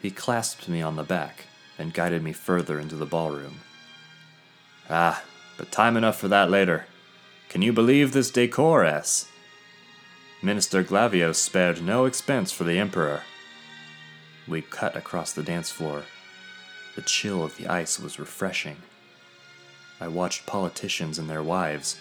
He 0.00 0.10
clasped 0.10 0.66
me 0.66 0.80
on 0.80 0.96
the 0.96 1.02
back 1.02 1.44
and 1.78 1.92
guided 1.92 2.22
me 2.22 2.32
further 2.32 2.80
into 2.80 2.96
the 2.96 3.04
ballroom. 3.04 3.60
Ah, 4.88 5.22
but 5.58 5.70
time 5.70 5.98
enough 5.98 6.18
for 6.18 6.28
that 6.28 6.48
later. 6.48 6.86
Can 7.50 7.60
you 7.60 7.70
believe 7.70 8.12
this 8.12 8.30
decor, 8.30 8.82
S? 8.82 9.28
Minister 10.42 10.82
Glavios 10.82 11.34
spared 11.34 11.82
no 11.82 12.06
expense 12.06 12.50
for 12.50 12.64
the 12.64 12.78
Emperor. 12.78 13.24
We 14.48 14.62
cut 14.62 14.96
across 14.96 15.34
the 15.34 15.42
dance 15.42 15.70
floor. 15.70 16.04
The 16.96 17.02
chill 17.02 17.44
of 17.44 17.58
the 17.58 17.66
ice 17.66 18.00
was 18.00 18.18
refreshing. 18.18 18.78
I 20.00 20.08
watched 20.08 20.46
politicians 20.46 21.18
and 21.18 21.28
their 21.28 21.42
wives, 21.42 22.00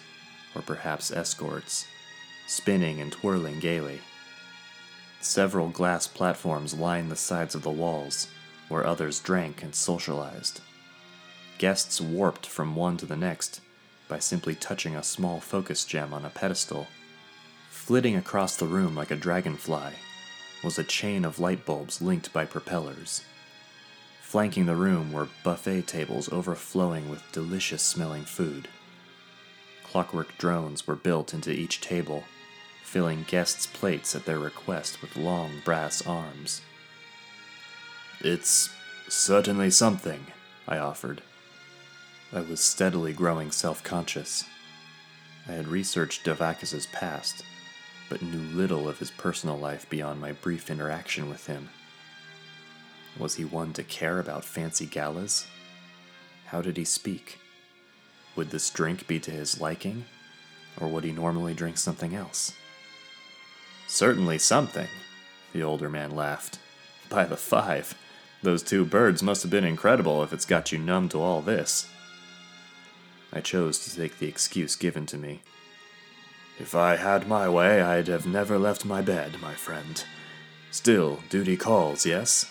or 0.56 0.62
perhaps 0.62 1.12
escorts, 1.12 1.86
spinning 2.48 3.02
and 3.02 3.12
twirling 3.12 3.60
gaily. 3.60 4.00
Several 5.22 5.70
glass 5.70 6.08
platforms 6.08 6.74
lined 6.74 7.12
the 7.12 7.16
sides 7.16 7.54
of 7.54 7.62
the 7.62 7.70
walls, 7.70 8.28
where 8.70 8.86
others 8.86 9.20
drank 9.20 9.62
and 9.62 9.76
socialized. 9.76 10.62
Guests 11.58 12.00
warped 12.00 12.46
from 12.46 12.76
one 12.76 12.96
to 12.98 13.06
the 13.06 13.18
next 13.18 13.60
by 14.08 14.20
simply 14.20 14.56
touching 14.56 14.96
a 14.96 15.04
small 15.04 15.42
focus 15.42 15.84
gem 15.84 16.14
on 16.14 16.24
a 16.24 16.30
pedestal. 16.30 16.88
Flitting 17.70 18.16
across 18.16 18.56
the 18.56 18.66
room 18.66 18.96
like 18.96 19.12
a 19.12 19.16
dragonfly 19.16 19.94
was 20.64 20.80
a 20.80 20.84
chain 20.84 21.26
of 21.26 21.40
light 21.40 21.66
bulbs 21.66 22.02
linked 22.02 22.32
by 22.32 22.46
propellers. 22.46 23.24
Flanking 24.22 24.68
the 24.68 24.76
room 24.76 25.12
were 25.12 25.28
buffet 25.44 25.88
tables 25.88 26.32
overflowing 26.32 27.10
with 27.10 27.32
delicious 27.32 27.82
smelling 27.82 28.24
food. 28.24 28.68
Clockwork 29.84 30.38
drones 30.38 30.86
were 30.86 30.96
built 30.96 31.34
into 31.34 31.52
each 31.52 31.82
table, 31.82 32.24
filling 32.89 33.23
guests' 33.28 33.67
plates 33.67 34.15
at 34.15 34.25
their 34.25 34.39
request 34.39 34.99
with 34.99 35.15
long 35.15 35.52
brass 35.63 36.02
arms. 36.08 36.62
It's 38.19 38.71
certainly 39.08 39.69
something, 39.69 40.25
I 40.67 40.80
offered. 40.80 41.21
I 42.34 42.41
was 42.41 42.60
steadily 42.62 43.13
growing 43.13 43.52
self 43.52 43.84
conscious. 43.84 44.43
I 45.47 45.52
had 45.52 45.67
researched 45.67 46.23
Davakis's 46.23 46.88
past, 46.88 47.43
but 48.10 48.23
knew 48.23 48.58
little 48.58 48.89
of 48.89 48.97
his 48.97 49.12
personal 49.12 49.58
life 49.58 49.88
beyond 49.88 50.19
my 50.19 50.32
brief 50.32 50.71
interaction 50.71 51.30
with 51.30 51.45
him. 51.45 51.69
Was 53.19 53.36
he 53.36 53.45
one 53.45 53.71
to 53.73 53.84
care 53.84 54.17
about 54.17 54.43
fancy 54.43 54.88
galas? 54.88 55.45
How 56.47 56.63
did 56.63 56.75
he 56.75 56.86
speak? 56.86 57.38
Would 58.36 58.49
this 58.49 58.71
drink 58.71 59.06
be 59.06 59.19
to 59.19 59.32
his 59.32 59.62
liking, 59.62 60.06
or 60.82 60.88
would 60.88 61.04
he 61.04 61.12
normally 61.12 61.54
drink 61.54 61.78
something 61.78 62.15
else? 62.15 62.54
Certainly 63.89 64.38
something, 64.38 64.88
the 65.52 65.63
older 65.63 65.89
man 65.89 66.15
laughed. 66.15 66.60
By 67.10 67.25
the 67.25 67.36
five, 67.36 67.95
those 68.43 68.62
two 68.62 68.86
birds 68.86 69.23
must 69.23 69.41
have 69.41 69.49
been 69.49 69.65
incredible 69.65 70.21
if 70.21 70.32
it's 70.32 70.45
got 70.45 70.71
you 70.71 70.78
numb 70.78 71.10
to 71.10 71.19
all 71.19 71.41
this. 71.41 71.89
I 73.34 73.41
chose 73.41 73.80
to 73.80 73.95
take 73.95 74.19
the 74.19 74.28
excuse 74.28 74.75
given 74.75 75.08
to 75.08 75.17
me. 75.17 75.41
If 76.60 76.75
I 76.75 76.97
had 76.97 77.28
my 77.28 77.49
way, 77.49 77.82
I'd 77.82 78.08
have 78.08 78.28
never 78.28 78.60
left 78.60 78.86
my 78.86 79.02
bed, 79.02 79.41
my 79.41 79.56
friend. 79.56 80.04
Still, 80.69 81.19
duty 81.32 81.58
calls, 81.58 82.06
yes? 82.06 82.45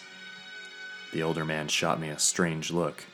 The 1.12 1.22
older 1.22 1.44
man 1.44 1.68
shot 1.68 2.00
me 2.00 2.08
a 2.08 2.18
strange 2.18 2.72
look. 2.72 3.04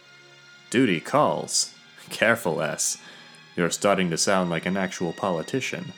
Duty 0.70 0.98
calls? 0.98 1.74
Careful, 2.08 2.62
S. 2.62 2.96
You're 3.54 3.70
starting 3.70 4.08
to 4.10 4.16
sound 4.16 4.48
like 4.48 4.64
an 4.64 4.78
actual 4.78 5.12
politician. 5.12 5.92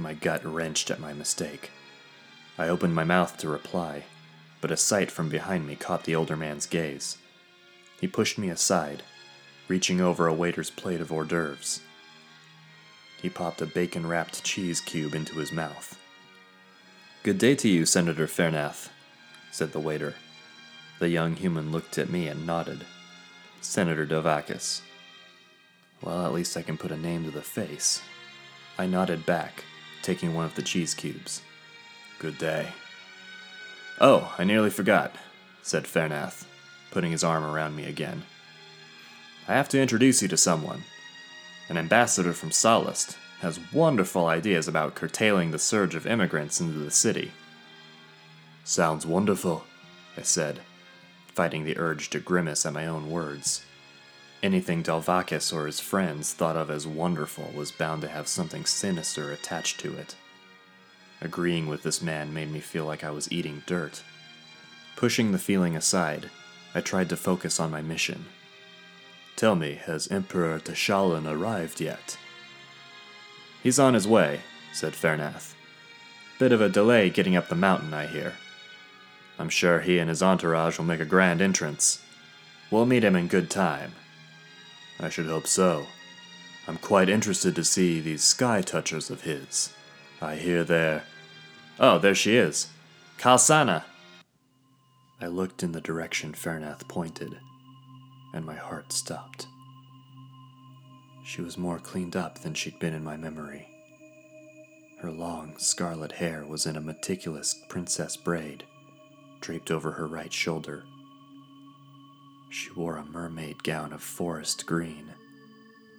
My 0.00 0.14
gut 0.14 0.42
wrenched 0.46 0.90
at 0.90 0.98
my 0.98 1.12
mistake. 1.12 1.70
I 2.56 2.68
opened 2.68 2.94
my 2.94 3.04
mouth 3.04 3.36
to 3.36 3.50
reply, 3.50 4.04
but 4.62 4.70
a 4.70 4.76
sight 4.76 5.10
from 5.10 5.28
behind 5.28 5.66
me 5.66 5.76
caught 5.76 6.04
the 6.04 6.16
older 6.16 6.38
man's 6.38 6.64
gaze. 6.64 7.18
He 8.00 8.08
pushed 8.08 8.38
me 8.38 8.48
aside, 8.48 9.02
reaching 9.68 10.00
over 10.00 10.26
a 10.26 10.32
waiter's 10.32 10.70
plate 10.70 11.02
of 11.02 11.12
hors 11.12 11.26
d'oeuvres. 11.26 11.82
He 13.20 13.28
popped 13.28 13.60
a 13.60 13.66
bacon 13.66 14.06
wrapped 14.06 14.42
cheese 14.42 14.80
cube 14.80 15.14
into 15.14 15.34
his 15.34 15.52
mouth. 15.52 15.98
Good 17.22 17.36
day 17.36 17.54
to 17.56 17.68
you, 17.68 17.84
Senator 17.84 18.26
Fernath, 18.26 18.88
said 19.52 19.72
the 19.72 19.80
waiter. 19.80 20.14
The 20.98 21.10
young 21.10 21.36
human 21.36 21.72
looked 21.72 21.98
at 21.98 22.08
me 22.08 22.26
and 22.26 22.46
nodded. 22.46 22.86
Senator 23.60 24.06
Dovakis. 24.06 24.80
Well, 26.00 26.24
at 26.24 26.32
least 26.32 26.56
I 26.56 26.62
can 26.62 26.78
put 26.78 26.90
a 26.90 26.96
name 26.96 27.24
to 27.24 27.30
the 27.30 27.42
face. 27.42 28.00
I 28.78 28.86
nodded 28.86 29.26
back, 29.26 29.64
taking 30.02 30.34
one 30.34 30.44
of 30.44 30.54
the 30.54 30.62
cheese 30.62 30.94
cubes. 30.94 31.42
Good 32.18 32.38
day. 32.38 32.68
Oh, 34.00 34.34
I 34.38 34.44
nearly 34.44 34.70
forgot, 34.70 35.14
said 35.62 35.84
Fernath, 35.84 36.44
putting 36.90 37.12
his 37.12 37.24
arm 37.24 37.44
around 37.44 37.76
me 37.76 37.84
again. 37.84 38.24
I 39.46 39.54
have 39.54 39.68
to 39.70 39.80
introduce 39.80 40.22
you 40.22 40.28
to 40.28 40.36
someone. 40.36 40.84
An 41.68 41.76
ambassador 41.76 42.32
from 42.32 42.50
Sallust 42.50 43.16
has 43.40 43.60
wonderful 43.72 44.26
ideas 44.26 44.68
about 44.68 44.94
curtailing 44.94 45.50
the 45.50 45.58
surge 45.58 45.94
of 45.94 46.06
immigrants 46.06 46.60
into 46.60 46.78
the 46.78 46.90
city. 46.90 47.32
Sounds 48.64 49.06
wonderful, 49.06 49.64
I 50.16 50.22
said, 50.22 50.60
fighting 51.34 51.64
the 51.64 51.78
urge 51.78 52.10
to 52.10 52.20
grimace 52.20 52.66
at 52.66 52.72
my 52.72 52.86
own 52.86 53.10
words. 53.10 53.64
Anything 54.42 54.82
Dalvakis 54.82 55.52
or 55.52 55.66
his 55.66 55.80
friends 55.80 56.32
thought 56.32 56.56
of 56.56 56.70
as 56.70 56.86
wonderful 56.86 57.50
was 57.54 57.70
bound 57.70 58.00
to 58.02 58.08
have 58.08 58.26
something 58.26 58.64
sinister 58.64 59.30
attached 59.30 59.78
to 59.80 59.94
it. 59.96 60.16
Agreeing 61.20 61.66
with 61.66 61.82
this 61.82 62.00
man 62.00 62.32
made 62.32 62.50
me 62.50 62.60
feel 62.60 62.86
like 62.86 63.04
I 63.04 63.10
was 63.10 63.30
eating 63.30 63.62
dirt. 63.66 64.02
Pushing 64.96 65.32
the 65.32 65.38
feeling 65.38 65.76
aside, 65.76 66.30
I 66.74 66.80
tried 66.80 67.10
to 67.10 67.16
focus 67.16 67.60
on 67.60 67.70
my 67.70 67.82
mission. 67.82 68.26
Tell 69.36 69.54
me, 69.54 69.74
has 69.84 70.08
Emperor 70.08 70.58
Tashalan 70.58 71.30
arrived 71.30 71.80
yet? 71.80 72.16
He's 73.62 73.78
on 73.78 73.92
his 73.92 74.08
way, 74.08 74.40
said 74.72 74.94
Fernath. 74.94 75.54
Bit 76.38 76.52
of 76.52 76.62
a 76.62 76.70
delay 76.70 77.10
getting 77.10 77.36
up 77.36 77.48
the 77.48 77.54
mountain, 77.54 77.92
I 77.92 78.06
hear. 78.06 78.34
I'm 79.38 79.50
sure 79.50 79.80
he 79.80 79.98
and 79.98 80.08
his 80.08 80.22
entourage 80.22 80.78
will 80.78 80.86
make 80.86 81.00
a 81.00 81.04
grand 81.04 81.42
entrance. 81.42 82.02
We'll 82.70 82.86
meet 82.86 83.04
him 83.04 83.16
in 83.16 83.26
good 83.26 83.50
time. 83.50 83.92
I 85.02 85.08
should 85.08 85.26
hope 85.26 85.46
so. 85.46 85.86
I'm 86.68 86.76
quite 86.76 87.08
interested 87.08 87.54
to 87.56 87.64
see 87.64 88.00
these 88.00 88.22
sky 88.22 88.60
touchers 88.60 89.08
of 89.10 89.22
his. 89.22 89.72
I 90.20 90.36
hear 90.36 90.62
they're. 90.62 91.04
Oh, 91.78 91.98
there 91.98 92.14
she 92.14 92.36
is. 92.36 92.68
Kalsana! 93.18 93.84
I 95.20 95.26
looked 95.26 95.62
in 95.62 95.72
the 95.72 95.80
direction 95.80 96.32
Fernath 96.32 96.86
pointed, 96.86 97.38
and 98.34 98.44
my 98.44 98.54
heart 98.54 98.92
stopped. 98.92 99.46
She 101.24 101.40
was 101.40 101.56
more 101.56 101.78
cleaned 101.78 102.16
up 102.16 102.40
than 102.40 102.54
she'd 102.54 102.78
been 102.78 102.94
in 102.94 103.04
my 103.04 103.16
memory. 103.16 103.68
Her 105.00 105.10
long, 105.10 105.54
scarlet 105.56 106.12
hair 106.12 106.44
was 106.46 106.66
in 106.66 106.76
a 106.76 106.80
meticulous 106.80 107.54
princess 107.68 108.16
braid, 108.16 108.64
draped 109.40 109.70
over 109.70 109.92
her 109.92 110.06
right 110.06 110.32
shoulder 110.32 110.84
she 112.50 112.70
wore 112.72 112.96
a 112.96 113.04
mermaid 113.04 113.62
gown 113.62 113.92
of 113.92 114.02
forest 114.02 114.66
green, 114.66 115.12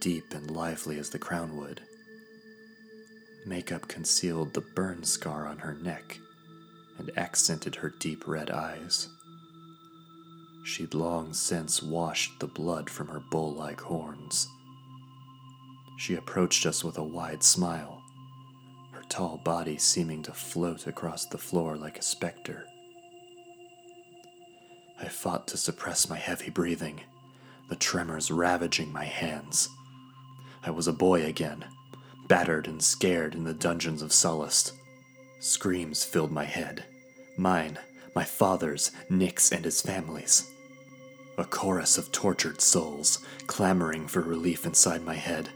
deep 0.01 0.33
and 0.33 0.51
lively 0.51 0.99
as 0.99 1.09
the 1.09 1.19
crown 1.19 1.55
wood. 1.55 1.81
Makeup 3.45 3.87
concealed 3.87 4.53
the 4.53 4.61
burn 4.61 5.03
scar 5.03 5.47
on 5.47 5.59
her 5.59 5.73
neck 5.73 6.19
and 6.97 7.09
accented 7.17 7.75
her 7.75 7.93
deep 7.99 8.27
red 8.27 8.51
eyes. 8.51 9.07
She'd 10.63 10.93
long 10.93 11.33
since 11.33 11.81
washed 11.81 12.39
the 12.39 12.47
blood 12.47 12.89
from 12.89 13.07
her 13.07 13.21
bull 13.31 13.53
like 13.53 13.81
horns. 13.81 14.47
She 15.97 16.15
approached 16.15 16.65
us 16.65 16.83
with 16.83 16.97
a 16.97 17.03
wide 17.03 17.43
smile, 17.43 18.01
her 18.91 19.03
tall 19.09 19.37
body 19.37 19.77
seeming 19.77 20.21
to 20.23 20.33
float 20.33 20.85
across 20.85 21.25
the 21.25 21.37
floor 21.37 21.77
like 21.77 21.97
a 21.97 22.03
specter. 22.03 22.65
I 25.01 25.07
fought 25.07 25.47
to 25.47 25.57
suppress 25.57 26.07
my 26.07 26.17
heavy 26.17 26.51
breathing, 26.51 27.01
the 27.69 27.75
tremors 27.75 28.29
ravaging 28.29 28.93
my 28.93 29.05
hands. 29.05 29.67
I 30.63 30.69
was 30.69 30.87
a 30.87 30.93
boy 30.93 31.25
again, 31.25 31.65
battered 32.27 32.67
and 32.67 32.83
scared 32.83 33.33
in 33.33 33.43
the 33.43 33.53
dungeons 33.53 34.03
of 34.03 34.13
Sallust. 34.13 34.73
Screams 35.39 36.03
filled 36.05 36.31
my 36.31 36.45
head 36.45 36.85
mine, 37.35 37.79
my 38.13 38.23
father's, 38.23 38.91
Nick's, 39.09 39.51
and 39.51 39.65
his 39.65 39.81
family's. 39.81 40.51
A 41.37 41.45
chorus 41.45 41.97
of 41.97 42.11
tortured 42.11 42.61
souls 42.61 43.25
clamoring 43.47 44.07
for 44.07 44.21
relief 44.21 44.65
inside 44.67 45.03
my 45.03 45.15
head, 45.15 45.49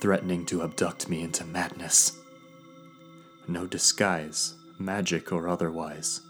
threatening 0.00 0.44
to 0.46 0.62
abduct 0.62 1.08
me 1.08 1.22
into 1.22 1.44
madness. 1.44 2.18
No 3.48 3.66
disguise, 3.66 4.54
magic 4.78 5.32
or 5.32 5.48
otherwise, 5.48 6.20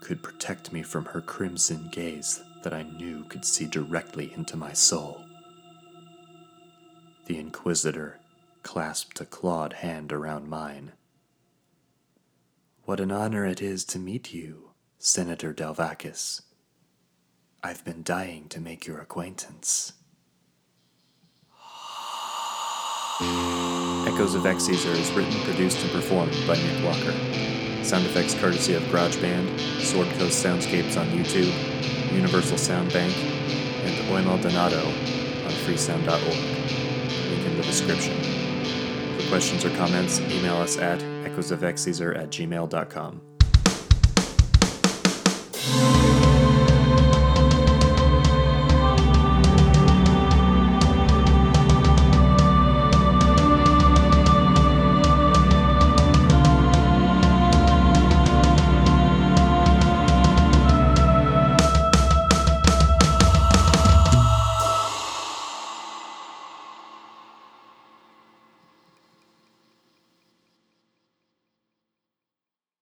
could 0.00 0.22
protect 0.22 0.72
me 0.72 0.82
from 0.82 1.04
her 1.06 1.20
crimson 1.20 1.88
gaze. 1.90 2.42
that 2.62 2.74
I 2.74 2.82
knew 2.82 3.24
could 3.24 3.44
see 3.44 3.66
directly 3.66 4.32
into 4.34 4.56
my 4.56 4.72
soul. 4.72 5.24
The 7.26 7.38
Inquisitor 7.38 8.18
clasped 8.62 9.20
a 9.20 9.24
clawed 9.24 9.74
hand 9.74 10.12
around 10.12 10.48
mine. 10.48 10.92
What 12.84 13.00
an 13.00 13.10
honor 13.12 13.46
it 13.46 13.62
is 13.62 13.84
to 13.86 13.98
meet 13.98 14.32
you, 14.32 14.70
Senator 14.98 15.54
Delvakis. 15.54 16.42
I've 17.62 17.84
been 17.84 18.02
dying 18.02 18.48
to 18.48 18.60
make 18.60 18.86
your 18.86 19.00
acquaintance. 19.00 19.92
Echoes 23.20 24.34
of 24.34 24.42
Exezer 24.42 24.96
is 24.96 25.10
written, 25.12 25.40
produced, 25.42 25.82
and 25.82 25.92
performed 25.92 26.36
by 26.46 26.56
Nick 26.56 26.84
Walker. 26.84 27.49
Sound 27.82 28.04
effects 28.06 28.34
courtesy 28.34 28.74
of 28.74 28.82
GarageBand, 28.84 29.58
Sword 29.80 30.08
Coast 30.18 30.44
Soundscapes 30.44 31.00
on 31.00 31.06
YouTube, 31.08 31.52
Universal 32.12 32.58
Sound 32.58 32.92
Bank, 32.92 33.14
and 33.84 34.12
Oy 34.12 34.22
Maldonado 34.22 34.84
on 34.86 35.52
freesound.org. 35.64 37.30
Link 37.30 37.46
in 37.46 37.56
the 37.56 37.62
description. 37.62 38.16
For 39.18 39.28
questions 39.28 39.64
or 39.64 39.70
comments, 39.76 40.20
email 40.20 40.56
us 40.56 40.76
at 40.76 41.00
echoesofexezer 41.00 42.16
at 42.16 42.30
gmail.com. 42.30 43.29